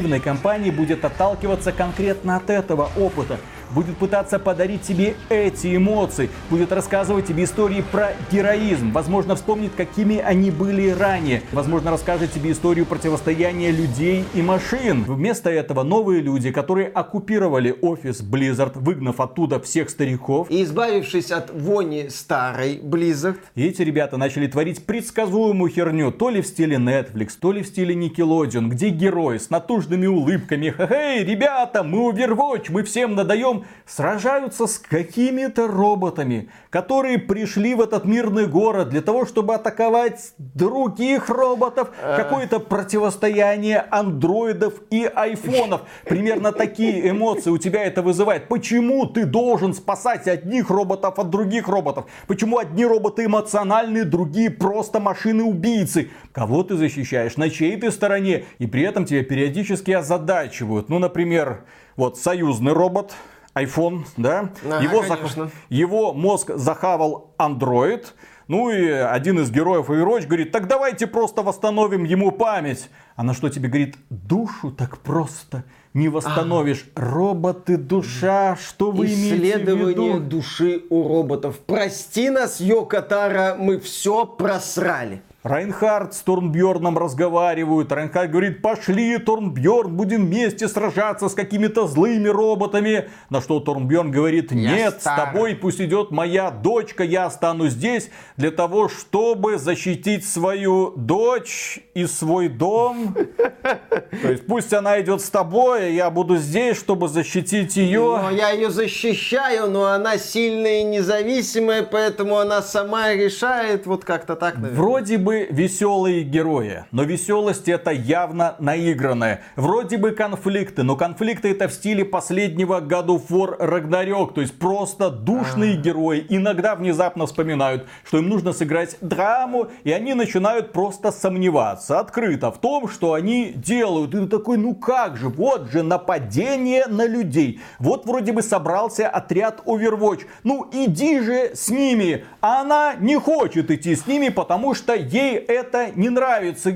кооперативной 0.07 0.21
компании 0.21 0.71
будет 0.71 1.05
отталкиваться 1.05 1.73
конкретно 1.73 2.37
от 2.37 2.51
этого 2.51 2.91
опыта 2.97 3.39
будет 3.75 3.97
пытаться 3.97 4.39
подарить 4.39 4.83
тебе 4.83 5.15
эти 5.29 5.77
эмоции, 5.77 6.31
будет 6.51 6.73
рассказывать 6.73 7.27
тебе 7.27 7.45
истории 7.45 7.85
про 7.93 8.13
героизм, 8.31 8.93
возможно, 8.93 9.37
вспомнит, 9.37 9.73
какими 9.77 10.19
они 10.19 10.51
были 10.51 10.91
ранее, 10.91 11.43
возможно, 11.53 11.91
расскажет 11.91 12.33
тебе 12.33 12.53
историю 12.53 12.87
противостояния 12.87 13.71
людей 13.71 14.25
и 14.35 14.43
машин. 14.43 15.05
Вместо 15.05 15.51
этого 15.51 15.83
новые 15.83 16.21
люди, 16.21 16.51
которые 16.51 16.89
оккупировали 16.89 17.77
офис 17.83 18.23
Blizzard, 18.23 18.73
выгнав 18.75 19.21
оттуда 19.21 19.61
всех 19.61 19.91
стариков. 19.91 20.51
И 20.51 20.63
избавившись 20.63 21.31
от 21.31 21.51
вони 21.51 22.09
старой 22.09 22.77
Blizzard. 22.77 23.39
И 23.55 23.67
эти 23.67 23.83
ребята 23.83 24.17
начали 24.17 24.47
творить 24.47 24.85
предсказуемую 24.85 25.71
херню, 25.71 26.13
то 26.13 26.31
ли 26.31 26.43
в 26.43 26.47
стиле 26.47 26.77
Netflix, 26.77 27.31
то 27.41 27.53
ли 27.53 27.63
в 27.63 27.67
стиле 27.67 27.95
Nickelodeon, 27.95 28.69
где 28.69 28.91
герои 28.91 29.39
с 29.39 29.51
натужными 29.51 30.07
улыбками, 30.07 30.71
хе-хей, 30.71 31.25
ребята, 31.25 31.83
мы 31.83 32.11
Overwatch, 32.11 32.67
мы 32.71 32.83
всем 32.83 33.15
надаем 33.15 33.56
потом 33.57 33.67
сражаются 33.87 34.67
с 34.67 34.79
какими-то 34.79 35.69
роботами, 35.69 36.49
которые 36.71 37.19
пришли 37.19 37.75
в 37.75 37.81
этот 37.81 38.05
мирный 38.05 38.47
город 38.47 38.89
для 38.89 39.01
того, 39.01 39.27
чтобы 39.27 39.55
атаковать 39.55 40.33
других 40.39 41.29
роботов. 41.29 41.91
А. 42.03 42.17
Какое-то 42.17 42.59
противостояние 42.59 43.79
андроидов 43.91 44.75
и 44.91 45.05
айфонов. 45.05 45.83
Примерно 46.05 46.53
такие 46.53 47.09
эмоции 47.11 47.51
у 47.51 47.59
тебя 47.59 47.85
это 47.85 48.03
вызывает. 48.03 48.49
Почему 48.49 49.07
ты 49.07 49.25
должен 49.25 49.73
спасать 49.73 50.27
одних 50.27 50.71
роботов 50.71 51.19
от 51.19 51.31
других 51.31 51.69
роботов? 51.69 52.07
Почему 52.27 52.59
одни 52.59 52.85
роботы 52.85 53.25
эмоциональные, 53.25 54.05
другие 54.05 54.51
просто 54.51 55.01
машины-убийцы? 55.01 56.11
Кого 56.33 56.63
ты 56.65 56.77
защищаешь? 56.77 57.37
На 57.37 57.51
чьей 57.51 57.77
ты 57.77 57.91
стороне? 57.91 58.45
И 58.59 58.67
при 58.67 58.83
этом 58.83 59.05
тебя 59.05 59.23
периодически 59.23 59.93
озадачивают. 59.93 60.89
Ну, 60.89 60.99
например, 60.99 61.65
вот 61.97 62.19
союзный 62.19 62.73
робот, 62.73 63.15
iPhone, 63.57 64.05
да? 64.17 64.51
Ага, 64.65 64.83
его, 64.83 65.03
зах... 65.03 65.21
его 65.69 66.13
мозг 66.13 66.51
захавал 66.55 67.35
Android. 67.39 68.05
Ну 68.49 68.71
и 68.71 68.89
один 68.89 69.41
из 69.41 69.51
героев 69.51 69.91
Overwatch 69.91 70.27
говорит, 70.27 70.53
так 70.53 70.69
давайте 70.69 71.09
просто 71.09 71.43
восстановим 71.43 72.05
ему 72.05 72.31
память. 72.31 72.89
Она 73.17 73.35
что 73.35 73.49
тебе 73.49 73.69
говорит, 73.69 73.97
душу 74.09 74.71
так 74.71 74.99
просто 74.99 75.65
не 75.95 76.09
восстановишь. 76.09 76.87
А. 76.95 77.01
Роботы, 77.01 77.77
душа, 77.77 78.57
что 78.57 78.93
вы 78.93 79.07
имеете 79.07 79.35
в 79.35 79.39
виду? 79.39 79.49
Исследование 79.49 80.21
души 80.21 80.83
у 80.91 81.09
роботов. 81.09 81.59
Прости 81.67 82.31
нас, 82.31 82.61
Йокатара, 82.61 83.57
мы 83.59 83.81
все 83.81 84.27
просрали. 84.27 85.23
Райнхард 85.47 86.13
с 86.13 86.23
Торнбьорном 86.23 86.99
разговаривают. 86.99 87.93
Райнхард 87.93 88.33
говорит, 88.33 88.63
пошли, 88.63 89.17
Торнбьорн, 89.19 89.97
будем 89.97 90.27
вместе 90.27 90.67
сражаться 90.67 91.29
с 91.29 91.35
какими-то 91.35 91.87
злыми 91.87 92.29
роботами. 92.29 93.09
На 93.31 93.41
что 93.41 93.61
Торнбьорн 93.61 94.11
говорит, 94.11 94.51
нет, 94.51 95.01
с 95.01 95.05
тобой 95.05 95.55
пусть 95.55 95.81
идет 95.81 96.11
моя 96.11 96.51
дочка, 96.51 97.05
я 97.05 97.27
останусь 97.27 97.73
здесь 97.73 98.11
для 98.37 98.51
того, 98.51 98.89
чтобы 98.89 99.57
защитить 99.57 100.27
свою 100.27 100.93
дочь 100.97 101.79
и 101.95 102.07
свой 102.07 102.49
дом. 102.49 103.15
То 104.23 104.31
есть 104.31 104.47
пусть 104.47 104.73
она 104.73 105.01
идет 105.01 105.21
с 105.21 105.31
тобой, 105.31 105.87
а 105.87 105.89
я 105.89 106.11
буду 106.11 106.39
здесь, 106.39 106.77
чтобы 106.77 107.09
защитить 107.09 107.77
ее. 107.77 108.19
Но 108.21 108.31
я 108.31 108.51
ее 108.51 108.71
защищаю, 108.71 109.71
но 109.71 109.85
она 109.85 110.19
сильная 110.19 110.81
и 110.81 110.85
независимая, 110.85 111.85
поэтому 111.85 112.39
она 112.39 112.63
сама 112.63 113.15
решает 113.15 113.87
вот 113.87 114.05
как-то 114.05 114.35
так. 114.35 114.57
Наверное. 114.57 114.77
Вроде 114.77 115.19
бы 115.19 115.36
веселые 115.45 116.23
герои, 116.23 116.85
но 116.91 117.03
веселость 117.03 117.69
это 117.69 117.91
явно 117.91 118.57
наигранная. 118.59 119.43
Вроде 119.57 119.99
бы 119.99 120.13
конфликты, 120.13 120.83
но 120.83 120.97
конфликты 120.97 121.51
это 121.51 121.69
в 121.69 121.73
стиле 121.73 122.05
последнего 122.05 122.81
году 122.81 123.19
фор 123.19 123.57
Рагнарёк, 123.59 124.33
то 124.35 124.41
есть 124.41 124.59
просто 124.59 125.11
душные 125.11 125.75
а. 125.75 125.77
герои. 125.77 126.25
Иногда 126.29 126.75
внезапно 126.75 127.27
вспоминают, 127.27 127.87
что 128.05 128.19
им 128.19 128.29
нужно 128.29 128.53
сыграть 128.53 128.97
драму, 129.01 129.69
и 129.85 129.93
они 129.93 130.15
начинают 130.15 130.73
просто 130.73 131.13
сомневаться 131.13 131.99
открыто 131.99 132.51
в 132.51 132.59
том, 132.59 132.89
что 132.89 133.13
они 133.13 133.53
делают. 133.55 134.15
И 134.15 134.21
ты 134.21 134.27
такой, 134.27 134.57
ну 134.57 134.75
как 134.75 135.17
же, 135.17 135.29
вот 135.29 135.71
же 135.71 135.83
нападение 135.83 136.87
на 136.87 137.07
людей. 137.07 137.61
Вот 137.79 138.07
вроде 138.07 138.33
бы 138.33 138.43
собрался 138.43 139.09
отряд 139.09 139.63
Overwatch. 139.67 140.23
Ну 140.45 140.69
иди 140.73 141.21
же 141.21 141.51
с 141.55 141.69
ними. 141.69 142.25
А 142.41 142.61
она 142.61 142.95
не 142.99 143.19
хочет 143.19 143.71
идти 143.71 143.97
с 143.97 144.07
ними, 144.07 144.29
потому 144.29 144.75
что 144.75 144.95
ей 144.95 145.26
Ей 145.27 145.39
это 145.39 145.91
не 145.97 146.09
нравится. 146.09 146.73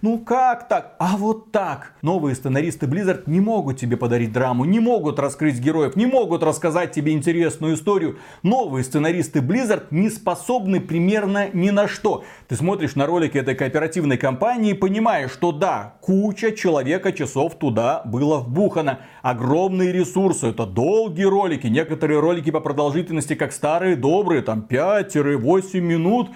Ну 0.00 0.18
как 0.18 0.66
так? 0.66 0.96
А 0.98 1.16
вот 1.16 1.52
так. 1.52 1.92
Новые 2.02 2.34
сценаристы 2.34 2.86
Blizzard 2.86 3.22
не 3.26 3.40
могут 3.40 3.78
тебе 3.78 3.96
подарить 3.96 4.32
драму, 4.32 4.64
не 4.64 4.80
могут 4.80 5.20
раскрыть 5.20 5.60
героев, 5.60 5.94
не 5.94 6.06
могут 6.06 6.42
рассказать 6.42 6.90
тебе 6.92 7.12
интересную 7.12 7.74
историю. 7.74 8.18
Новые 8.42 8.82
сценаристы 8.82 9.38
Blizzard 9.38 9.84
не 9.90 10.10
способны 10.10 10.80
примерно 10.80 11.48
ни 11.52 11.70
на 11.70 11.86
что. 11.86 12.24
Ты 12.48 12.56
смотришь 12.56 12.96
на 12.96 13.06
ролики 13.06 13.38
этой 13.38 13.54
кооперативной 13.54 14.18
компании 14.18 14.72
и 14.72 14.74
понимаешь, 14.74 15.30
что 15.30 15.52
да, 15.52 15.94
куча 16.00 16.52
человека 16.52 17.12
часов 17.12 17.54
туда 17.54 18.02
было 18.04 18.40
вбухано. 18.40 18.98
Огромные 19.22 19.92
ресурсы, 19.92 20.48
это 20.48 20.66
долгие 20.66 21.24
ролики, 21.24 21.68
некоторые 21.68 22.18
ролики 22.18 22.50
по 22.50 22.60
продолжительности 22.60 23.36
как 23.36 23.52
старые 23.52 23.94
добрые, 23.94 24.42
там 24.42 24.66
5-8 24.68 25.80
минут. 25.80 26.30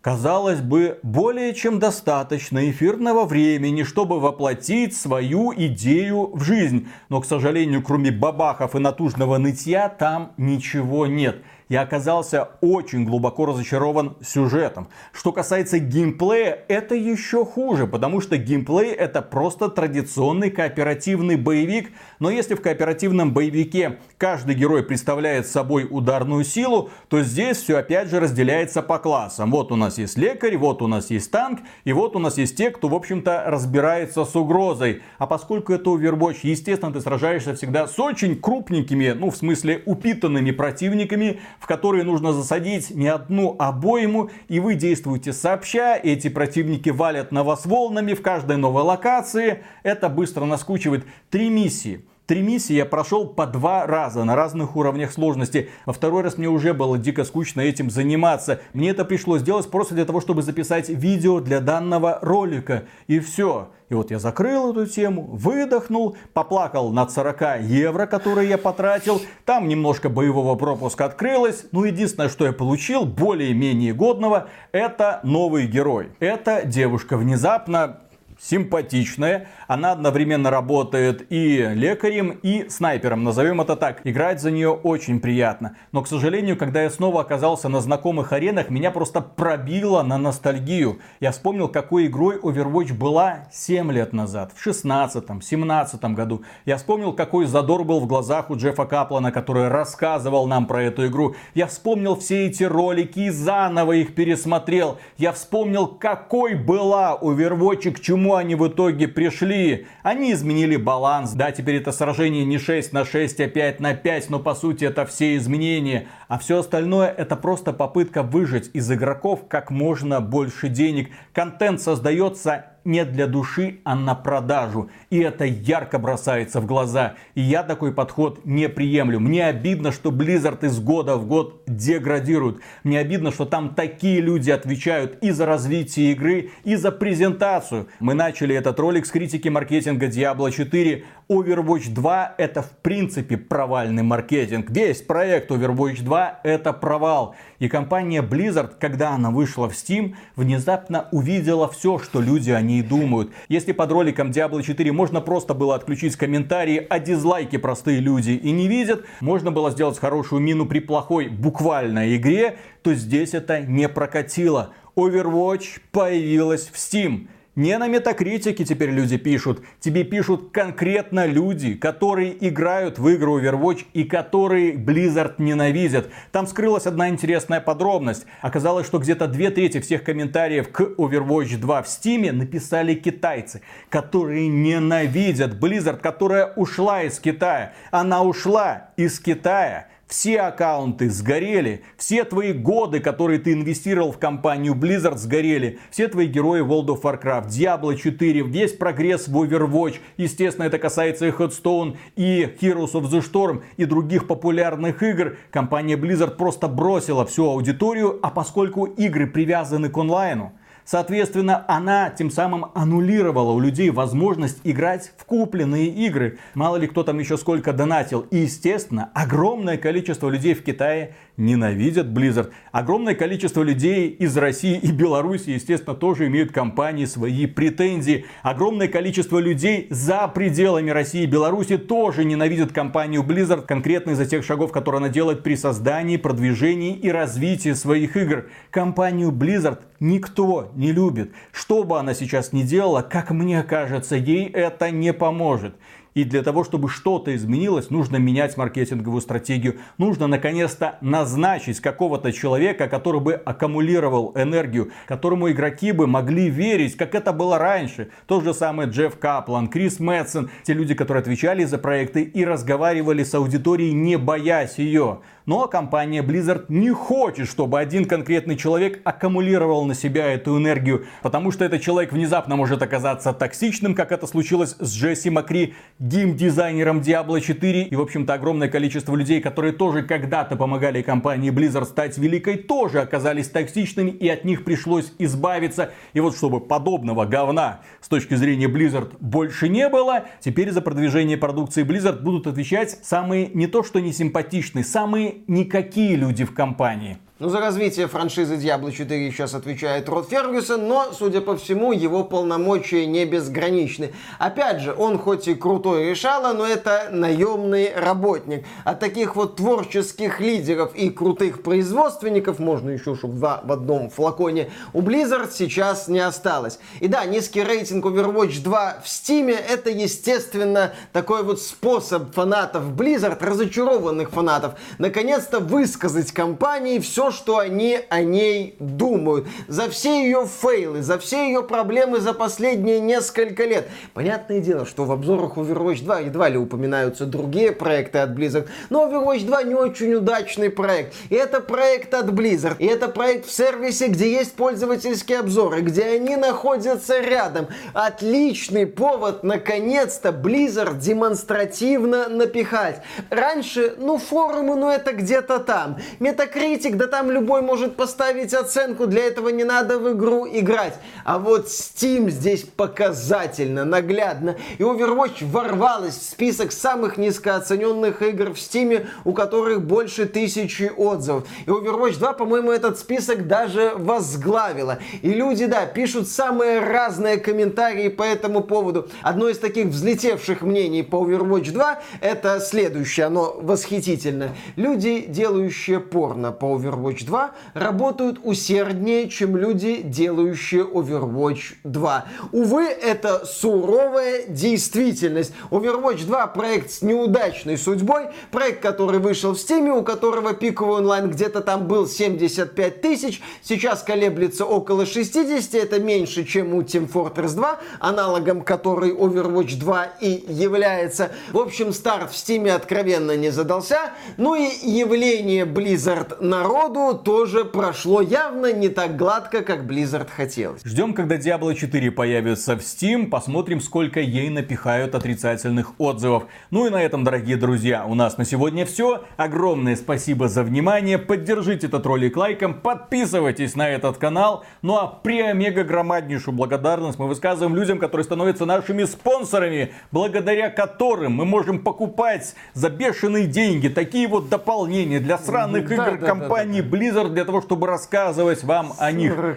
Казалось 0.00 0.62
бы, 0.62 0.98
более 1.02 1.52
чем 1.52 1.78
достаточно 1.78 2.70
эфирного 2.70 3.26
времени, 3.26 3.82
чтобы 3.82 4.18
воплотить 4.18 4.96
свою 4.96 5.52
идею 5.54 6.34
в 6.34 6.42
жизнь. 6.42 6.88
Но, 7.10 7.20
к 7.20 7.26
сожалению, 7.26 7.82
кроме 7.82 8.10
бабахов 8.10 8.74
и 8.74 8.78
натужного 8.78 9.36
нытья, 9.36 9.90
там 9.90 10.32
ничего 10.38 11.06
нет 11.06 11.42
я 11.70 11.82
оказался 11.82 12.48
очень 12.60 13.04
глубоко 13.04 13.46
разочарован 13.46 14.16
сюжетом. 14.20 14.88
Что 15.12 15.30
касается 15.30 15.78
геймплея, 15.78 16.64
это 16.66 16.96
еще 16.96 17.44
хуже, 17.44 17.86
потому 17.86 18.20
что 18.20 18.36
геймплей 18.36 18.90
это 18.90 19.22
просто 19.22 19.68
традиционный 19.68 20.50
кооперативный 20.50 21.36
боевик. 21.36 21.92
Но 22.18 22.28
если 22.28 22.56
в 22.56 22.60
кооперативном 22.60 23.32
боевике 23.32 24.00
каждый 24.18 24.56
герой 24.56 24.82
представляет 24.82 25.46
собой 25.46 25.86
ударную 25.88 26.42
силу, 26.42 26.90
то 27.08 27.22
здесь 27.22 27.58
все 27.58 27.78
опять 27.78 28.10
же 28.10 28.18
разделяется 28.18 28.82
по 28.82 28.98
классам. 28.98 29.52
Вот 29.52 29.70
у 29.70 29.76
нас 29.76 29.96
есть 29.96 30.18
лекарь, 30.18 30.56
вот 30.56 30.82
у 30.82 30.88
нас 30.88 31.10
есть 31.10 31.30
танк, 31.30 31.60
и 31.84 31.92
вот 31.92 32.16
у 32.16 32.18
нас 32.18 32.36
есть 32.36 32.56
те, 32.56 32.70
кто, 32.70 32.88
в 32.88 32.94
общем-то, 32.96 33.44
разбирается 33.46 34.24
с 34.24 34.34
угрозой. 34.34 35.02
А 35.18 35.28
поскольку 35.28 35.72
это 35.72 35.90
Overwatch, 35.90 36.40
естественно, 36.42 36.92
ты 36.92 37.00
сражаешься 37.00 37.54
всегда 37.54 37.86
с 37.86 37.96
очень 38.00 38.34
крупненькими, 38.40 39.10
ну, 39.10 39.30
в 39.30 39.36
смысле, 39.36 39.84
упитанными 39.86 40.50
противниками, 40.50 41.38
в 41.60 41.66
которые 41.66 42.04
нужно 42.04 42.32
засадить 42.32 42.90
не 42.90 43.06
одну 43.06 43.54
обойму, 43.58 44.30
и 44.48 44.58
вы 44.58 44.74
действуете 44.74 45.32
сообща, 45.32 45.94
эти 45.94 46.28
противники 46.28 46.88
валят 46.88 47.30
на 47.30 47.44
вас 47.44 47.66
волнами 47.66 48.14
в 48.14 48.22
каждой 48.22 48.56
новой 48.56 48.82
локации. 48.82 49.62
Это 49.82 50.08
быстро 50.08 50.46
наскучивает. 50.46 51.04
Три 51.28 51.50
миссии. 51.50 52.04
Три 52.30 52.42
миссии 52.42 52.74
я 52.74 52.86
прошел 52.86 53.26
по 53.26 53.44
два 53.44 53.88
раза 53.88 54.22
на 54.22 54.36
разных 54.36 54.76
уровнях 54.76 55.10
сложности. 55.10 55.68
Во 55.84 55.92
второй 55.92 56.22
раз 56.22 56.38
мне 56.38 56.46
уже 56.46 56.72
было 56.74 56.96
дико 56.96 57.24
скучно 57.24 57.60
этим 57.60 57.90
заниматься. 57.90 58.60
Мне 58.72 58.90
это 58.90 59.04
пришлось 59.04 59.40
сделать 59.40 59.68
просто 59.68 59.96
для 59.96 60.04
того, 60.04 60.20
чтобы 60.20 60.42
записать 60.42 60.88
видео 60.88 61.40
для 61.40 61.58
данного 61.58 62.20
ролика. 62.22 62.84
И 63.08 63.18
все. 63.18 63.70
И 63.88 63.94
вот 63.94 64.12
я 64.12 64.20
закрыл 64.20 64.70
эту 64.70 64.86
тему, 64.86 65.28
выдохнул, 65.32 66.16
поплакал 66.32 66.92
над 66.92 67.10
40 67.10 67.62
евро, 67.62 68.06
которые 68.06 68.48
я 68.48 68.58
потратил. 68.58 69.20
Там 69.44 69.66
немножко 69.66 70.08
боевого 70.08 70.54
пропуска 70.54 71.06
открылось. 71.06 71.64
Ну, 71.72 71.82
единственное, 71.82 72.28
что 72.28 72.46
я 72.46 72.52
получил, 72.52 73.06
более-менее 73.06 73.92
годного, 73.92 74.46
это 74.70 75.18
новый 75.24 75.66
герой. 75.66 76.10
Это 76.20 76.62
девушка 76.64 77.16
внезапно 77.16 78.02
симпатичная. 78.40 79.48
Она 79.68 79.92
одновременно 79.92 80.50
работает 80.50 81.26
и 81.30 81.58
лекарем, 81.74 82.38
и 82.42 82.68
снайпером, 82.68 83.22
назовем 83.22 83.60
это 83.60 83.76
так. 83.76 84.00
Играть 84.04 84.40
за 84.40 84.50
нее 84.50 84.70
очень 84.70 85.20
приятно. 85.20 85.76
Но, 85.92 86.02
к 86.02 86.08
сожалению, 86.08 86.56
когда 86.56 86.82
я 86.82 86.90
снова 86.90 87.20
оказался 87.20 87.68
на 87.68 87.80
знакомых 87.80 88.32
аренах, 88.32 88.70
меня 88.70 88.90
просто 88.90 89.20
пробило 89.20 90.02
на 90.02 90.16
ностальгию. 90.18 91.00
Я 91.20 91.32
вспомнил, 91.32 91.68
какой 91.68 92.06
игрой 92.06 92.38
Overwatch 92.38 92.94
была 92.94 93.48
7 93.52 93.92
лет 93.92 94.12
назад, 94.12 94.52
в 94.54 94.62
16 94.62 95.24
17 95.42 96.04
году. 96.14 96.42
Я 96.64 96.76
вспомнил, 96.76 97.12
какой 97.12 97.46
задор 97.46 97.84
был 97.84 98.00
в 98.00 98.06
глазах 98.06 98.50
у 98.50 98.56
Джеффа 98.56 98.86
Каплана, 98.86 99.32
который 99.32 99.68
рассказывал 99.68 100.46
нам 100.46 100.66
про 100.66 100.82
эту 100.84 101.06
игру. 101.06 101.34
Я 101.54 101.66
вспомнил 101.66 102.16
все 102.16 102.46
эти 102.46 102.64
ролики 102.64 103.20
и 103.20 103.30
заново 103.30 103.92
их 103.92 104.14
пересмотрел. 104.14 104.98
Я 105.18 105.32
вспомнил, 105.32 105.86
какой 105.86 106.54
была 106.54 107.18
Overwatch 107.20 107.90
к 107.92 108.00
чему 108.00 108.29
они 108.36 108.54
в 108.54 108.66
итоге 108.68 109.08
пришли? 109.08 109.86
Они 110.02 110.32
изменили 110.32 110.76
баланс. 110.76 111.32
Да, 111.32 111.52
теперь 111.52 111.76
это 111.76 111.92
сражение 111.92 112.44
не 112.44 112.58
6 112.58 112.92
на 112.92 113.04
6, 113.04 113.40
а 113.40 113.48
5 113.48 113.80
на 113.80 113.94
5, 113.94 114.30
но 114.30 114.38
по 114.38 114.54
сути 114.54 114.84
это 114.84 115.06
все 115.06 115.36
изменения. 115.36 116.08
А 116.28 116.38
все 116.38 116.58
остальное 116.60 117.08
это 117.08 117.36
просто 117.36 117.72
попытка 117.72 118.22
выжать 118.22 118.70
из 118.72 118.90
игроков 118.90 119.46
как 119.48 119.70
можно 119.70 120.20
больше 120.20 120.68
денег. 120.68 121.10
Контент 121.32 121.80
создается 121.80 122.66
не 122.84 123.04
для 123.04 123.26
души, 123.26 123.80
а 123.84 123.94
на 123.94 124.14
продажу. 124.14 124.90
И 125.10 125.18
это 125.18 125.44
ярко 125.44 125.98
бросается 125.98 126.60
в 126.60 126.66
глаза. 126.66 127.14
И 127.34 127.40
я 127.40 127.62
такой 127.62 127.92
подход 127.92 128.44
не 128.44 128.68
приемлю. 128.68 129.20
Мне 129.20 129.46
обидно, 129.46 129.92
что 129.92 130.10
Blizzard 130.10 130.64
из 130.64 130.80
года 130.80 131.16
в 131.16 131.26
год 131.26 131.62
деградирует. 131.66 132.58
Мне 132.84 132.98
обидно, 132.98 133.32
что 133.32 133.44
там 133.44 133.74
такие 133.74 134.20
люди 134.20 134.50
отвечают 134.50 135.18
и 135.22 135.30
за 135.30 135.46
развитие 135.46 136.12
игры, 136.12 136.50
и 136.64 136.76
за 136.76 136.92
презентацию. 136.92 137.88
Мы 138.00 138.14
начали 138.14 138.54
этот 138.54 138.78
ролик 138.80 139.06
с 139.06 139.10
критики 139.10 139.48
маркетинга 139.48 140.06
Diablo 140.06 140.50
4. 140.50 141.04
Overwatch 141.30 141.94
2 141.94 142.34
это 142.38 142.62
в 142.62 142.70
принципе 142.82 143.36
провальный 143.36 144.02
маркетинг. 144.02 144.68
Весь 144.70 145.00
проект 145.00 145.50
Overwatch 145.50 146.02
2 146.02 146.40
это 146.42 146.72
провал. 146.72 147.36
И 147.60 147.68
компания 147.68 148.22
Blizzard, 148.22 148.72
когда 148.80 149.10
она 149.10 149.30
вышла 149.30 149.68
в 149.68 149.74
Steam, 149.74 150.16
внезапно 150.34 151.08
увидела 151.12 151.68
все, 151.68 151.98
что 151.98 152.20
люди 152.20 152.50
о 152.50 152.60
ней 152.62 152.82
думают. 152.82 153.30
Если 153.48 153.72
под 153.72 153.92
роликом 153.92 154.30
Diablo 154.30 154.62
4 154.62 154.90
можно 154.92 155.20
просто 155.20 155.52
было 155.52 155.74
отключить 155.74 156.16
комментарии, 156.16 156.84
а 156.88 156.98
дизлайки 156.98 157.58
простые 157.58 158.00
люди 158.00 158.30
и 158.30 158.50
не 158.50 158.66
видят, 158.66 159.04
можно 159.20 159.52
было 159.52 159.70
сделать 159.70 159.98
хорошую 159.98 160.40
мину 160.40 160.64
при 160.64 160.80
плохой 160.80 161.28
буквальной 161.28 162.16
игре, 162.16 162.56
то 162.82 162.94
здесь 162.94 163.34
это 163.34 163.60
не 163.60 163.90
прокатило. 163.90 164.72
Overwatch 164.96 165.80
появилась 165.92 166.66
в 166.66 166.76
Steam. 166.76 167.28
Не 167.56 167.78
на 167.78 167.88
метакритике 167.88 168.64
теперь 168.64 168.90
люди 168.90 169.16
пишут. 169.16 169.60
Тебе 169.80 170.04
пишут 170.04 170.52
конкретно 170.52 171.26
люди, 171.26 171.74
которые 171.74 172.32
играют 172.46 173.00
в 173.00 173.12
игру 173.12 173.40
Overwatch 173.40 173.86
и 173.92 174.04
которые 174.04 174.74
Blizzard 174.74 175.34
ненавидят. 175.38 176.10
Там 176.30 176.46
скрылась 176.46 176.86
одна 176.86 177.08
интересная 177.08 177.60
подробность. 177.60 178.24
Оказалось, 178.40 178.86
что 178.86 178.98
где-то 178.98 179.26
две 179.26 179.50
трети 179.50 179.80
всех 179.80 180.04
комментариев 180.04 180.70
к 180.70 180.80
Overwatch 180.96 181.58
2 181.58 181.82
в 181.82 181.86
Steam 181.86 182.30
написали 182.30 182.94
китайцы, 182.94 183.62
которые 183.88 184.46
ненавидят 184.46 185.54
Blizzard, 185.54 185.98
которая 185.98 186.52
ушла 186.54 187.02
из 187.02 187.18
Китая. 187.18 187.72
Она 187.90 188.22
ушла 188.22 188.90
из 188.96 189.18
Китая 189.18 189.89
все 190.10 190.40
аккаунты 190.40 191.08
сгорели, 191.08 191.84
все 191.96 192.24
твои 192.24 192.52
годы, 192.52 192.98
которые 192.98 193.38
ты 193.38 193.52
инвестировал 193.52 194.10
в 194.10 194.18
компанию 194.18 194.74
Blizzard, 194.74 195.16
сгорели. 195.16 195.78
Все 195.90 196.08
твои 196.08 196.26
герои 196.26 196.62
World 196.62 196.86
of 196.86 197.02
Warcraft, 197.02 197.46
Diablo 197.46 197.96
4, 197.96 198.42
весь 198.42 198.72
прогресс 198.72 199.28
в 199.28 199.36
Overwatch. 199.36 200.00
Естественно, 200.16 200.66
это 200.66 200.78
касается 200.78 201.26
и 201.26 201.30
Headstone, 201.30 201.96
и 202.16 202.42
Heroes 202.60 202.92
of 202.94 203.04
the 203.04 203.22
Storm, 203.22 203.62
и 203.76 203.84
других 203.84 204.26
популярных 204.26 205.00
игр. 205.04 205.36
Компания 205.52 205.94
Blizzard 205.94 206.36
просто 206.36 206.66
бросила 206.66 207.24
всю 207.24 207.48
аудиторию, 207.48 208.18
а 208.20 208.30
поскольку 208.30 208.86
игры 208.86 209.28
привязаны 209.28 209.90
к 209.90 209.96
онлайну, 209.96 210.52
Соответственно, 210.90 211.64
она 211.68 212.10
тем 212.10 212.32
самым 212.32 212.66
аннулировала 212.74 213.52
у 213.52 213.60
людей 213.60 213.90
возможность 213.90 214.58
играть 214.64 215.12
в 215.16 215.24
купленные 215.24 215.86
игры. 215.86 216.40
Мало 216.54 216.78
ли 216.78 216.88
кто 216.88 217.04
там 217.04 217.20
еще 217.20 217.38
сколько 217.38 217.72
донатил. 217.72 218.26
И, 218.32 218.38
естественно, 218.38 219.08
огромное 219.14 219.76
количество 219.76 220.28
людей 220.28 220.52
в 220.52 220.64
Китае 220.64 221.14
ненавидят 221.36 222.08
Blizzard. 222.08 222.50
Огромное 222.72 223.14
количество 223.14 223.62
людей 223.62 224.08
из 224.08 224.36
России 224.36 224.76
и 224.78 224.90
Беларуси, 224.90 225.50
естественно, 225.50 225.94
тоже 225.94 226.26
имеют 226.26 226.50
компании 226.50 227.04
свои 227.04 227.46
претензии. 227.46 228.26
Огромное 228.42 228.88
количество 228.88 229.38
людей 229.38 229.86
за 229.90 230.26
пределами 230.26 230.90
России 230.90 231.22
и 231.22 231.26
Беларуси 231.26 231.78
тоже 231.78 232.24
ненавидят 232.24 232.72
компанию 232.72 233.22
Blizzard, 233.22 233.62
конкретно 233.62 234.10
из-за 234.10 234.26
тех 234.26 234.44
шагов, 234.44 234.72
которые 234.72 234.98
она 234.98 235.08
делает 235.08 235.44
при 235.44 235.54
создании, 235.54 236.16
продвижении 236.16 236.96
и 236.96 237.10
развитии 237.10 237.74
своих 237.74 238.16
игр. 238.16 238.48
Компанию 238.70 239.30
Blizzard 239.30 239.78
никто 240.00 240.72
не 240.80 240.92
любит. 240.92 241.32
Что 241.52 241.84
бы 241.84 241.98
она 242.00 242.14
сейчас 242.14 242.52
ни 242.52 242.62
делала, 242.62 243.02
как 243.02 243.30
мне 243.30 243.62
кажется, 243.62 244.16
ей 244.16 244.48
это 244.48 244.90
не 244.90 245.12
поможет. 245.12 245.74
И 246.14 246.24
для 246.24 246.42
того, 246.42 246.64
чтобы 246.64 246.88
что-то 246.88 247.34
изменилось, 247.36 247.90
нужно 247.90 248.16
менять 248.16 248.56
маркетинговую 248.56 249.20
стратегию. 249.20 249.76
Нужно 249.96 250.26
наконец-то 250.26 250.98
назначить 251.00 251.78
какого-то 251.80 252.32
человека, 252.32 252.88
который 252.88 253.20
бы 253.20 253.34
аккумулировал 253.34 254.32
энергию, 254.34 254.90
которому 255.06 255.50
игроки 255.50 255.92
бы 255.92 256.08
могли 256.08 256.50
верить, 256.50 256.96
как 256.96 257.14
это 257.14 257.32
было 257.32 257.58
раньше. 257.58 258.08
Тот 258.26 258.42
же 258.42 258.54
самый 258.54 258.86
Джефф 258.86 259.18
Каплан, 259.18 259.68
Крис 259.68 260.00
Мэтсон, 260.00 260.50
те 260.64 260.72
люди, 260.72 260.94
которые 260.94 261.20
отвечали 261.20 261.64
за 261.64 261.78
проекты 261.78 262.22
и 262.22 262.44
разговаривали 262.44 263.22
с 263.22 263.32
аудиторией, 263.34 263.92
не 263.92 264.18
боясь 264.18 264.78
ее. 264.78 265.20
Но 265.50 265.66
компания 265.66 266.22
Blizzard 266.22 266.66
не 266.68 266.90
хочет, 266.90 267.48
чтобы 267.48 267.80
один 267.80 268.04
конкретный 268.04 268.56
человек 268.56 269.00
аккумулировал 269.02 269.84
на 269.84 269.96
себя 269.96 270.32
эту 270.32 270.56
энергию, 270.56 271.06
потому 271.22 271.50
что 271.50 271.64
этот 271.64 271.82
человек 271.82 272.12
внезапно 272.12 272.54
может 272.54 272.82
оказаться 272.82 273.32
токсичным, 273.32 273.96
как 273.96 274.12
это 274.12 274.28
случилось 274.28 274.76
с 274.78 274.94
Джесси 274.94 275.28
Макри, 275.28 275.74
геймдизайнером 275.98 277.00
Diablo 277.00 277.40
4. 277.40 277.82
И, 277.82 277.96
в 277.96 278.00
общем-то, 278.00 278.32
огромное 278.32 278.68
количество 278.68 279.16
людей, 279.16 279.40
которые 279.40 279.72
тоже 279.72 280.04
когда-то 280.04 280.54
помогали 280.54 281.02
компании 281.02 281.50
Blizzard 281.50 281.86
стать 281.86 282.16
великой, 282.16 282.56
тоже 282.56 283.00
оказались 283.00 283.48
токсичными, 283.48 284.10
и 284.10 284.28
от 284.28 284.44
них 284.44 284.62
пришлось 284.62 285.12
избавиться. 285.18 285.90
И 286.12 286.20
вот 286.20 286.36
чтобы 286.36 286.60
подобного 286.60 287.24
говна 287.24 287.80
с 288.00 288.06
точки 288.06 288.34
зрения 288.36 288.68
Blizzard 288.68 289.16
больше 289.18 289.68
не 289.68 289.88
было, 289.88 290.26
теперь 290.38 290.70
за 290.70 290.80
продвижение 290.80 291.36
продукции 291.36 291.84
Blizzard 291.84 292.20
будут 292.20 292.46
отвечать 292.46 293.00
самые 293.02 293.48
не 293.48 293.66
то 293.66 293.82
что 293.82 293.98
не 293.98 294.12
симпатичные, 294.12 294.84
самые 294.84 295.39
никакие 295.48 296.16
люди 296.16 296.44
в 296.44 296.54
компании. 296.54 297.18
Ну, 297.40 297.48
за 297.48 297.58
развитие 297.58 298.06
франшизы 298.06 298.56
Diablo 298.56 298.92
4 298.92 299.30
сейчас 299.30 299.54
отвечает 299.54 300.10
Род 300.10 300.28
Фергюсон, 300.28 300.86
но, 300.86 301.06
судя 301.14 301.40
по 301.40 301.56
всему, 301.56 301.90
его 301.90 302.22
полномочия 302.22 303.06
не 303.06 303.24
безграничны. 303.24 304.12
Опять 304.38 304.82
же, 304.82 304.94
он 304.94 305.16
хоть 305.16 305.48
и 305.48 305.54
крутой 305.54 306.10
решало, 306.10 306.52
но 306.52 306.66
это 306.66 307.08
наемный 307.10 307.94
работник. 307.96 308.66
А 308.84 308.94
таких 308.94 309.36
вот 309.36 309.56
творческих 309.56 310.38
лидеров 310.40 310.94
и 310.94 311.08
крутых 311.08 311.62
производственников, 311.62 312.58
можно 312.58 312.90
еще, 312.90 313.14
чтобы 313.14 313.36
два 313.36 313.62
в 313.64 313.72
одном 313.72 314.10
флаконе, 314.10 314.70
у 314.92 315.00
Blizzard 315.00 315.48
сейчас 315.50 316.08
не 316.08 316.20
осталось. 316.20 316.78
И 317.00 317.08
да, 317.08 317.24
низкий 317.24 317.62
рейтинг 317.62 318.04
Overwatch 318.04 318.62
2 318.62 318.96
в 319.02 319.06
Steam 319.06 319.50
это, 319.50 319.88
естественно, 319.88 320.92
такой 321.14 321.42
вот 321.42 321.62
способ 321.62 322.34
фанатов 322.34 322.90
Blizzard, 322.90 323.42
разочарованных 323.42 324.28
фанатов, 324.28 324.74
наконец-то 324.98 325.60
высказать 325.60 326.32
компании 326.32 326.98
все, 326.98 327.29
что 327.30 327.58
они 327.58 328.00
о 328.08 328.22
ней 328.22 328.76
думают. 328.78 329.46
За 329.68 329.88
все 329.88 330.24
ее 330.24 330.46
фейлы, 330.46 331.02
за 331.02 331.18
все 331.18 331.46
ее 331.46 331.62
проблемы 331.62 332.20
за 332.20 332.32
последние 332.32 333.00
несколько 333.00 333.64
лет. 333.64 333.88
Понятное 334.14 334.60
дело, 334.60 334.86
что 334.86 335.04
в 335.04 335.12
обзорах 335.12 335.56
Overwatch 335.56 336.02
2 336.02 336.20
едва 336.20 336.48
ли 336.48 336.58
упоминаются 336.58 337.26
другие 337.26 337.72
проекты 337.72 338.18
от 338.18 338.30
Blizzard, 338.30 338.68
но 338.88 339.06
Overwatch 339.06 339.44
2 339.44 339.62
не 339.64 339.74
очень 339.74 340.14
удачный 340.14 340.70
проект. 340.70 341.14
И 341.28 341.34
это 341.34 341.60
проект 341.60 342.14
от 342.14 342.26
Blizzard. 342.26 342.76
И 342.78 342.86
это 342.86 343.08
проект 343.08 343.46
в 343.46 343.52
сервисе, 343.52 344.08
где 344.08 344.30
есть 344.32 344.54
пользовательские 344.54 345.38
обзоры, 345.40 345.80
где 345.80 346.04
они 346.04 346.36
находятся 346.36 347.20
рядом. 347.20 347.68
Отличный 347.92 348.86
повод, 348.86 349.42
наконец-то, 349.42 350.30
Blizzard 350.30 350.98
демонстративно 350.98 352.28
напихать. 352.28 353.02
Раньше, 353.30 353.94
ну, 353.98 354.18
форумы, 354.18 354.76
ну, 354.76 354.90
это 354.90 355.12
где-то 355.12 355.58
там. 355.58 355.98
Метакритик, 356.18 356.96
да 356.96 357.06
там 357.06 357.19
там 357.20 357.30
любой 357.30 357.60
может 357.60 357.96
поставить 357.96 358.54
оценку, 358.54 359.06
для 359.06 359.26
этого 359.26 359.50
не 359.50 359.62
надо 359.62 359.98
в 359.98 360.10
игру 360.12 360.48
играть. 360.50 360.94
А 361.22 361.38
вот 361.38 361.66
Steam 361.66 362.30
здесь 362.30 362.62
показательно, 362.62 363.84
наглядно. 363.84 364.56
И 364.78 364.82
Overwatch 364.82 365.44
ворвалась 365.44 366.16
в 366.16 366.22
список 366.22 366.72
самых 366.72 367.18
низкооцененных 367.18 368.22
игр 368.22 368.54
в 368.54 368.56
Steam, 368.56 369.06
у 369.24 369.34
которых 369.34 369.82
больше 369.82 370.24
тысячи 370.24 370.90
отзывов. 370.96 371.46
И 371.66 371.68
Overwatch 371.68 372.18
2, 372.18 372.32
по-моему, 372.32 372.70
этот 372.70 372.98
список 372.98 373.46
даже 373.46 373.92
возглавила. 373.96 374.98
И 375.20 375.28
люди, 375.28 375.66
да, 375.66 375.84
пишут 375.84 376.26
самые 376.26 376.80
разные 376.80 377.36
комментарии 377.36 378.08
по 378.08 378.22
этому 378.22 378.62
поводу. 378.62 379.10
Одно 379.20 379.50
из 379.50 379.58
таких 379.58 379.88
взлетевших 379.88 380.62
мнений 380.62 381.02
по 381.02 381.16
Overwatch 381.16 381.70
2 381.70 382.00
это 382.22 382.60
следующее, 382.60 383.26
оно 383.26 383.54
восхитительно. 383.60 384.56
Люди, 384.76 385.26
делающие 385.28 386.00
порно 386.00 386.50
по 386.52 386.64
Overwatch 386.76 387.09
Overwatch 387.10 387.24
2 387.24 387.50
работают 387.74 388.40
усерднее, 388.42 389.28
чем 389.28 389.56
люди, 389.56 390.00
делающие 390.02 390.84
Overwatch 390.84 391.76
2. 391.84 392.24
Увы, 392.52 392.84
это 392.84 393.44
суровая 393.44 394.46
действительность. 394.46 395.52
Overwatch 395.70 396.24
2 396.26 396.46
проект 396.48 396.90
с 396.90 397.02
неудачной 397.02 397.76
судьбой, 397.76 398.28
проект, 398.50 398.80
который 398.82 399.20
вышел 399.20 399.54
в 399.54 399.56
Steam, 399.56 399.90
у 399.90 400.02
которого 400.02 400.54
пиковый 400.54 400.96
онлайн 400.96 401.30
где-то 401.30 401.60
там 401.60 401.86
был 401.86 402.06
75 402.06 403.00
тысяч, 403.00 403.42
сейчас 403.62 404.02
колеблется 404.02 404.64
около 404.64 405.06
60, 405.06 405.74
это 405.74 406.00
меньше, 406.00 406.44
чем 406.44 406.74
у 406.74 406.82
Team 406.82 407.10
Fortress 407.10 407.54
2, 407.54 407.78
аналогом 407.98 408.62
которой 408.62 409.12
Overwatch 409.12 409.78
2 409.78 410.04
и 410.20 410.44
является. 410.48 411.30
В 411.52 411.58
общем, 411.58 411.92
старт 411.92 412.30
в 412.30 412.34
Steam 412.34 412.70
откровенно 412.70 413.36
не 413.36 413.50
задался, 413.50 414.12
ну 414.36 414.54
и 414.54 414.68
явление 414.82 415.64
Blizzard 415.64 416.42
народу 416.42 416.99
году 417.00 417.18
тоже 417.18 417.64
прошло 417.64 418.20
явно 418.20 418.72
не 418.72 418.88
так 418.88 419.16
гладко, 419.16 419.62
как 419.62 419.84
Blizzard 419.84 420.28
хотелось. 420.30 420.82
Ждем, 420.84 421.14
когда 421.14 421.36
Diablo 421.36 421.74
4 421.74 422.10
появится 422.10 422.76
в 422.76 422.80
Steam, 422.80 423.26
посмотрим, 423.28 423.80
сколько 423.80 424.20
ей 424.20 424.50
напихают 424.50 425.14
отрицательных 425.14 425.94
отзывов. 425.98 426.44
Ну 426.70 426.86
и 426.86 426.90
на 426.90 427.02
этом, 427.02 427.24
дорогие 427.24 427.56
друзья, 427.56 428.04
у 428.06 428.14
нас 428.14 428.38
на 428.38 428.44
сегодня 428.44 428.84
все. 428.84 429.24
Огромное 429.36 429.96
спасибо 429.96 430.48
за 430.48 430.62
внимание. 430.62 431.18
Поддержите 431.18 431.86
этот 431.86 432.06
ролик 432.06 432.36
лайком, 432.36 432.74
подписывайтесь 432.74 433.74
на 433.76 433.88
этот 433.88 434.18
канал. 434.18 434.64
Ну 434.82 434.96
а 434.96 435.06
при 435.06 435.40
омега 435.40 435.84
громаднейшую 435.84 436.54
благодарность 436.54 437.18
мы 437.18 437.28
высказываем 437.28 437.74
людям, 437.76 437.98
которые 437.98 438.24
становятся 438.24 438.66
нашими 438.66 439.04
спонсорами, 439.04 439.92
благодаря 440.10 440.70
которым 440.70 441.32
мы 441.32 441.44
можем 441.44 441.80
покупать 441.80 442.54
за 442.74 442.90
бешеные 442.90 443.46
деньги 443.46 443.88
такие 443.88 444.28
вот 444.28 444.48
дополнения 444.48 445.20
для 445.20 445.38
сраных 445.38 445.88
да, 445.88 445.94
игр 445.94 446.18
да, 446.18 446.26
компании 446.26 446.79
да. 446.82 446.96
Blizzard 446.96 447.30
для 447.30 447.44
того, 447.44 447.60
чтобы 447.60 447.86
рассказывать 447.86 448.64
вам 448.64 448.92
о 448.98 449.12
них. 449.12 449.32
Евро. 449.32 449.56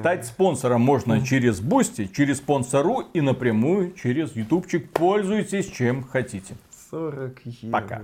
Стать 0.00 0.26
спонсором 0.26 0.80
можно 0.80 1.24
через 1.24 1.60
Boosty, 1.60 2.06
через 2.06 2.38
Sponsr 2.38 3.04
и 3.12 3.20
напрямую 3.20 3.92
через 3.92 4.34
ютубчик. 4.34 4.90
Пользуйтесь 4.90 5.66
чем 5.66 6.04
хотите. 6.04 6.54
40 6.90 7.40
евро. 7.44 7.80
Пока. 7.80 8.02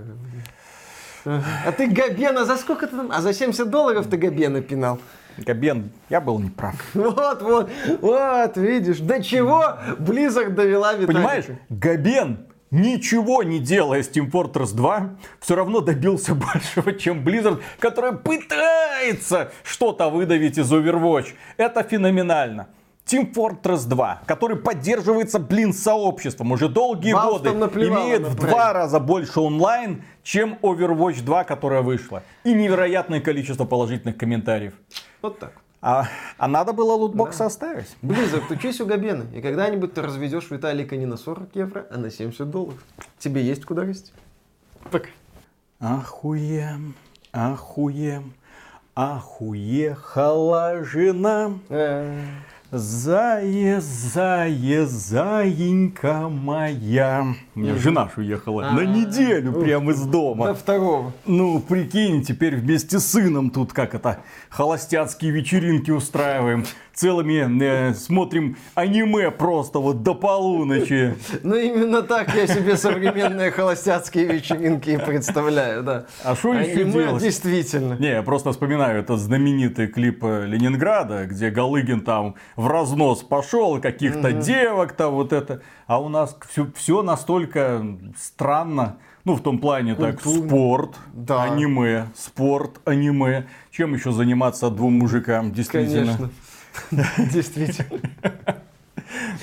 А 1.25 1.71
ты 1.71 1.87
Габена 1.87 2.45
за 2.45 2.57
сколько 2.57 2.87
ты 2.87 2.95
там? 2.95 3.11
А 3.11 3.21
за 3.21 3.33
70 3.33 3.69
долларов 3.69 4.07
ты 4.07 4.17
Габена 4.17 4.61
пинал? 4.61 4.99
Габен, 5.37 5.91
я 6.09 6.21
был 6.21 6.39
неправ. 6.39 6.75
Вот, 6.93 7.41
вот, 7.41 7.69
вот, 8.01 8.57
видишь, 8.57 8.99
до 8.99 9.23
чего 9.23 9.77
Blizzard 9.97 10.49
довела 10.49 10.93
Виталика. 10.93 11.13
Понимаешь, 11.13 11.45
Габен 11.69 12.48
ничего 12.71 13.43
не 13.43 13.59
делая 13.59 14.03
с 14.03 14.09
Team 14.09 14.29
Fortress 14.31 14.75
2, 14.75 15.09
все 15.39 15.55
равно 15.55 15.81
добился 15.81 16.35
большего, 16.53 16.93
чем 16.93 17.23
Blizzard, 17.23 17.61
которая 17.79 18.13
пытается 18.13 19.51
что-то 19.63 20.09
выдавить 20.09 20.57
из 20.57 20.71
Overwatch. 20.71 21.33
Это 21.57 21.83
феноменально. 21.83 22.67
Team 23.05 23.33
Fortress 23.33 23.87
2, 23.87 24.21
который 24.27 24.55
поддерживается, 24.55 25.39
блин, 25.39 25.73
сообществом 25.73 26.51
уже 26.51 26.69
долгие 26.69 27.15
Valve 27.15 27.53
годы, 27.53 27.85
имеет 27.87 28.21
в 28.21 28.35
два 28.35 28.71
раза 28.71 28.99
больше 28.99 29.39
онлайн, 29.39 30.03
чем 30.21 30.59
Overwatch 30.61 31.23
2, 31.23 31.43
которая 31.43 31.81
вышла. 31.81 32.21
И 32.43 32.53
невероятное 32.53 33.19
количество 33.19 33.65
положительных 33.65 34.15
комментариев. 34.15 34.73
Вот 35.23 35.39
так. 35.39 35.53
А, 35.81 36.07
а 36.37 36.47
надо 36.47 36.73
было 36.73 36.93
лутбокс 36.93 37.37
да. 37.37 37.45
оставить. 37.45 37.95
Близок, 38.01 38.49
учись 38.51 38.81
у 38.81 38.85
Габена. 38.85 39.25
И 39.33 39.41
когда-нибудь 39.41 39.93
ты 39.93 40.01
разведешь 40.01 40.49
Виталика 40.51 40.97
не 40.97 41.05
на 41.05 41.15
40 41.15 41.55
евро, 41.55 41.87
а 41.89 41.97
на 41.97 42.11
70 42.11 42.49
долларов. 42.49 42.83
Тебе 43.17 43.41
есть 43.41 43.63
куда 43.63 43.83
расти. 43.83 44.11
Пока. 44.91 45.07
Охуем, 45.79 46.95
охуем, 47.31 48.33
охуехала 48.93 50.83
жена. 50.83 51.53
А-а-а. 51.69 52.25
Зая, 52.71 53.81
зая, 53.81 54.85
заинька 54.85 56.29
моя. 56.29 57.25
У 57.55 57.59
меня 57.59 57.75
жена 57.75 58.11
уехала 58.15 58.69
на 58.69 58.81
неделю 58.81 59.53
прямо 59.53 59.91
из 59.91 60.05
дома. 60.05 60.45
До 60.45 60.53
второго. 60.53 61.11
Ну, 61.25 61.59
прикинь, 61.61 62.21
теперь 62.21 62.57
вместе 62.57 62.99
с 62.99 63.07
сыном 63.07 63.49
тут 63.49 63.73
как 63.73 63.95
это, 63.95 64.19
холостяцкие 64.49 65.31
вечеринки 65.31 65.89
устраиваем 65.89 66.63
целыми 66.99 67.63
э, 67.63 67.93
смотрим 67.93 68.57
аниме 68.75 69.31
просто 69.31 69.79
вот 69.79 70.03
до 70.03 70.13
полуночи. 70.13 71.15
Ну, 71.43 71.55
именно 71.55 72.01
так 72.01 72.35
я 72.35 72.47
себе 72.47 72.75
современные 72.75 73.51
холостяцкие 73.51 74.25
вечеринки 74.25 74.97
представляю, 74.97 75.83
да. 75.83 76.05
А 76.23 76.35
что 76.35 76.53
еще 76.53 76.83
делать? 76.83 77.23
действительно. 77.23 77.93
Не, 77.93 78.09
я 78.09 78.23
просто 78.23 78.51
вспоминаю 78.51 78.99
этот 78.99 79.19
знаменитый 79.19 79.87
клип 79.87 80.23
э, 80.23 80.45
Ленинграда, 80.45 81.25
где 81.25 81.49
Галыгин 81.49 82.01
там 82.01 82.35
в 82.55 82.67
разнос 82.67 83.23
пошел, 83.23 83.79
каких-то 83.79 84.31
девок 84.33 84.93
там 84.93 85.13
вот 85.13 85.31
это. 85.31 85.61
А 85.87 86.01
у 86.01 86.09
нас 86.09 86.37
все, 86.49 86.67
все 86.75 87.01
настолько 87.01 87.85
странно. 88.17 88.97
Ну, 89.23 89.35
в 89.35 89.41
том 89.41 89.59
плане, 89.59 89.95
так, 89.95 90.21
спорт, 90.21 90.95
да. 91.13 91.43
аниме, 91.43 92.07
спорт, 92.15 92.79
аниме. 92.85 93.47
Чем 93.71 93.93
еще 93.93 94.11
заниматься 94.11 94.69
двум 94.69 94.93
мужикам, 94.93 95.51
действительно? 95.51 96.15
Конечно. 96.15 96.29
Действительно. 97.17 97.99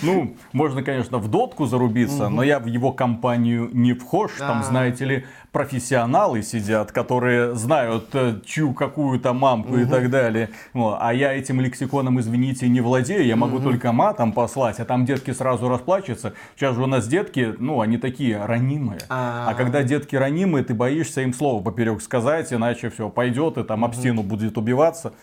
Ну, 0.03 0.37
можно, 0.53 0.83
конечно, 0.83 1.18
в 1.18 1.29
дотку 1.29 1.66
зарубиться, 1.66 2.29
но 2.29 2.42
я 2.42 2.59
в 2.61 2.66
его 2.66 2.92
компанию 2.92 3.68
не 3.72 3.94
вхож. 3.94 4.33
Там, 4.38 4.61
А. 4.61 4.62
знаете 4.62 5.05
ли, 5.05 5.25
профессионалы 5.53 6.42
сидят, 6.42 6.92
которые 6.92 7.55
знают, 7.55 8.09
э, 8.12 8.40
чью 8.44 8.75
какую-то 8.75 9.33
мамку 9.33 9.77
и 9.79 9.87
так 9.87 10.11
далее. 10.11 10.51
Вот. 10.75 10.99
А 11.01 11.14
я 11.14 11.33
этим 11.33 11.61
лексиконом, 11.61 12.20
извините, 12.20 12.68
не 12.68 12.81
владею. 12.81 13.25
Я 13.25 13.37
могу 13.37 13.59
только 13.59 13.92
матом 13.92 14.33
послать, 14.33 14.81
а 14.81 14.85
там 14.85 15.07
детки 15.07 15.31
сразу 15.33 15.68
расплачутся. 15.68 16.35
Сейчас 16.57 16.75
же 16.75 16.83
у 16.83 16.87
нас 16.87 17.09
детки, 17.09 17.55
ну, 17.59 17.81
они 17.81 17.96
такие 17.96 18.44
ранимые. 18.44 19.01
А. 19.09 19.46
А 19.49 19.55
когда 19.55 19.83
детки 19.83 20.14
ранимые, 20.14 20.62
ты 20.62 20.75
боишься 20.75 21.22
им 21.22 21.33
слово 21.33 21.62
поперек 21.62 22.03
сказать, 22.03 22.53
иначе 22.53 22.90
все 22.90 23.09
пойдет 23.09 23.57
и 23.57 23.64
там 23.64 23.85
об 23.85 23.94
стену 23.94 24.22
будет 24.22 24.59
убиваться. 24.59 25.14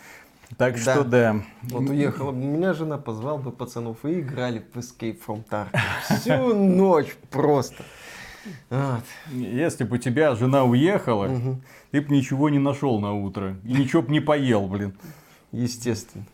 Так 0.58 0.78
что 0.78 1.04
да. 1.04 1.38
Вот 1.63 1.89
уехала. 1.89 2.32
бы, 2.32 2.38
Меня 2.38 2.74
жена 2.74 2.98
позвал 2.98 3.38
бы 3.38 3.52
пацанов 3.52 4.04
и 4.06 4.20
играли 4.20 4.63
в 4.74 4.78
Escape 4.78 5.20
from 5.26 5.44
Tarkov. 5.50 5.80
Всю 6.20 6.54
ночь 6.54 7.16
просто. 7.30 7.84
Вот. 8.70 9.04
Если 9.32 9.84
бы 9.86 9.96
у 9.96 10.00
тебя 10.00 10.36
жена 10.36 10.63
уехала, 10.66 11.30
ты 11.92 12.02
бы 12.02 12.13
ничего 12.16 12.50
не 12.50 12.60
нашел 12.60 13.00
на 13.00 13.13
утро. 13.13 13.56
И 13.63 13.74
ничего 13.74 14.02
бы 14.02 14.12
не 14.12 14.20
поел, 14.20 14.68
блин. 14.68 14.94
Естественно. 15.52 16.26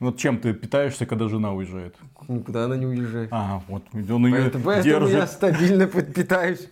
Вот 0.00 0.16
чем 0.16 0.38
ты 0.38 0.52
питаешься, 0.52 1.06
когда 1.06 1.28
жена 1.28 1.52
уезжает? 1.52 1.94
Никуда 2.26 2.64
она 2.64 2.76
не 2.76 2.86
уезжает. 2.86 3.28
Ага, 3.30 3.62
вот 3.68 3.84
он 3.92 4.26
ее 4.26 4.32
Поэтому, 4.40 4.64
поэтому 4.64 5.06
я 5.06 5.14
держит. 5.14 5.30
стабильно 5.30 5.86
питаюсь. 5.86 6.68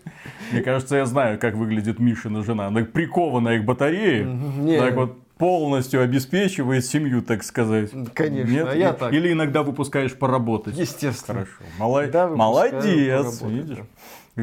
Мне 0.50 0.62
кажется, 0.62 0.96
я 0.96 1.06
знаю, 1.06 1.38
как 1.38 1.54
выглядит 1.54 2.00
Мишина 2.00 2.42
жена. 2.42 2.66
Она 2.66 2.82
прикованная 2.82 3.60
к 3.60 3.64
батарее, 3.64 4.24
Не. 4.24 4.80
так 4.80 4.96
вот 4.96 5.18
полностью 5.40 6.02
обеспечивает 6.02 6.84
семью, 6.84 7.22
так 7.22 7.42
сказать. 7.42 7.90
Конечно, 8.14 8.50
Нет? 8.50 8.68
а 8.68 8.74
я 8.76 8.92
так. 8.92 9.12
Или 9.12 9.32
иногда 9.32 9.62
выпускаешь 9.62 10.14
поработать. 10.14 10.76
Естественно. 10.78 11.40
Хорошо. 11.40 11.52
Мало- 11.78 12.06
Да, 12.06 12.28
Молодец. 12.28 13.38
поработать, 13.38 13.68
Видишь? 13.68 13.78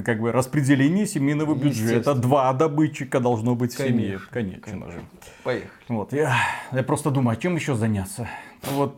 Как 0.06 0.20
бы 0.20 0.32
распределение 0.32 1.06
семейного 1.08 1.56
бюджета. 1.56 2.14
Два 2.14 2.52
добытчика 2.54 3.20
должно 3.20 3.56
быть 3.56 3.74
в 3.74 3.78
семье. 3.78 4.20
Конечно, 4.32 4.62
Конечно 4.62 4.92
же. 4.92 5.00
Поехали. 5.44 5.70
Вот, 5.88 6.14
я, 6.14 6.36
я 6.74 6.84
просто 6.84 7.10
думаю, 7.12 7.38
а 7.38 7.42
чем 7.42 7.56
еще 7.56 7.76
заняться? 7.76 8.28
Вот 8.64 8.98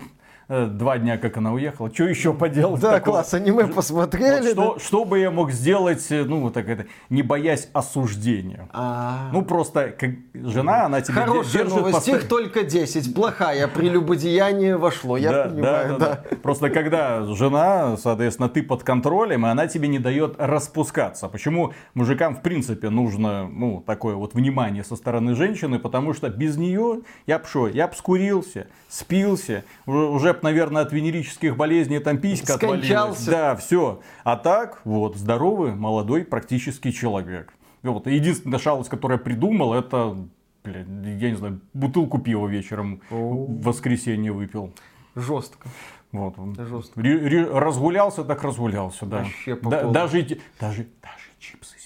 два 0.50 0.97
дня, 0.97 1.18
как 1.20 1.38
она 1.38 1.54
уехала, 1.54 1.93
что 1.93 2.06
еще 2.06 2.34
поделать? 2.34 2.82
Да, 2.82 2.93
такого? 2.93 3.18
класс, 3.18 3.34
аниме 3.36 3.66
Вот 3.66 3.76
посмотрели. 3.76 4.52
что, 4.52 4.80
что 4.80 5.06
бы 5.06 5.20
я 5.20 5.30
мог 5.30 5.52
сделать, 5.52 6.06
э, 6.10 6.24
ну, 6.24 6.41
вот 6.41 6.56
так 6.56 6.68
это, 6.68 6.88
не 7.12 7.22
боясь 7.22 7.70
осуждения? 7.72 8.68
А, 8.74 9.30
Ну, 9.32 9.43
просто, 9.43 9.89
как 9.89 10.12
жена, 10.34 10.86
она 10.86 11.02
тебя 11.02 11.22
Хорошая 11.26 11.64
держит 11.64 11.70
новость, 11.78 12.08
их 12.08 12.28
только 12.28 12.64
10. 12.64 13.14
Плохая, 13.14 13.68
прелюбодеяние 13.68 14.78
вошло, 14.78 15.18
я 15.18 15.32
Да, 15.32 15.43
понимаю, 15.50 15.89
да, 15.89 15.97
да. 15.97 16.06
да, 16.16 16.24
да. 16.32 16.36
Просто 16.38 16.70
когда 16.72 17.24
жена, 17.26 17.95
соответственно, 17.97 18.50
ты 18.50 18.64
под 18.64 18.84
контролем, 18.84 19.45
и 19.45 19.50
она 19.50 19.68
тебе 19.68 19.88
не 19.88 20.00
дает 20.00 20.36
распускаться. 20.39 21.28
Почему 21.28 21.74
мужикам, 21.93 22.36
в 22.36 22.41
принципе, 22.41 22.89
нужно, 22.89 23.47
ну, 23.47 23.84
такое 23.86 24.16
вот 24.16 24.34
внимание 24.34 24.84
со 24.84 24.95
стороны 24.95 25.36
женщины, 25.36 25.78
потому 25.78 26.14
что 26.14 26.30
без 26.30 26.58
нее 26.58 27.02
я 27.28 27.38
б 27.38 27.45
шо, 27.47 27.68
я 27.68 27.88
б 27.88 27.93
скурился, 27.95 28.68
спился, 28.88 29.64
уже, 29.86 30.34
б, 30.40 30.44
наверное, 30.44 30.82
от 30.82 30.92
венерических 30.92 31.56
болезней 31.58 32.00
там 32.00 32.18
писька 32.18 32.56
отвалилась. 32.56 33.26
Да, 33.26 33.56
все. 33.56 34.02
А 34.24 34.36
так, 34.36 34.82
вот, 34.86 35.16
здоровый, 35.16 35.76
молодой, 35.76 36.24
практически 36.24 36.92
человек. 36.92 37.54
И 37.84 37.88
Вот, 37.88 38.08
единственная 38.08 38.60
шалость, 38.60 38.90
которую 38.90 39.18
я 39.20 39.24
придумал, 39.24 39.74
это, 39.74 40.18
блин, 40.64 41.18
я 41.20 41.30
не 41.30 41.36
знаю, 41.38 41.62
бутылку 41.74 42.20
пива 42.20 42.48
вечером 42.48 43.02
в 43.10 43.64
воскресенье 43.64 44.32
выпил. 44.32 44.74
Жестко. 45.16 45.70
Вот 46.12 46.38
он. 46.40 46.56
Жестко. 46.56 47.00
Ре- 47.02 47.20
ре- 47.20 47.46
разгулялся, 47.60 48.24
так 48.24 48.44
разгулялся, 48.44 49.06
да. 49.06 49.20
Вообще 49.20 49.56
по 49.56 49.70
Да- 49.70 49.84
даже, 49.90 50.22
даже, 50.60 50.88
даже 51.02 51.30
чипсы 51.40 51.79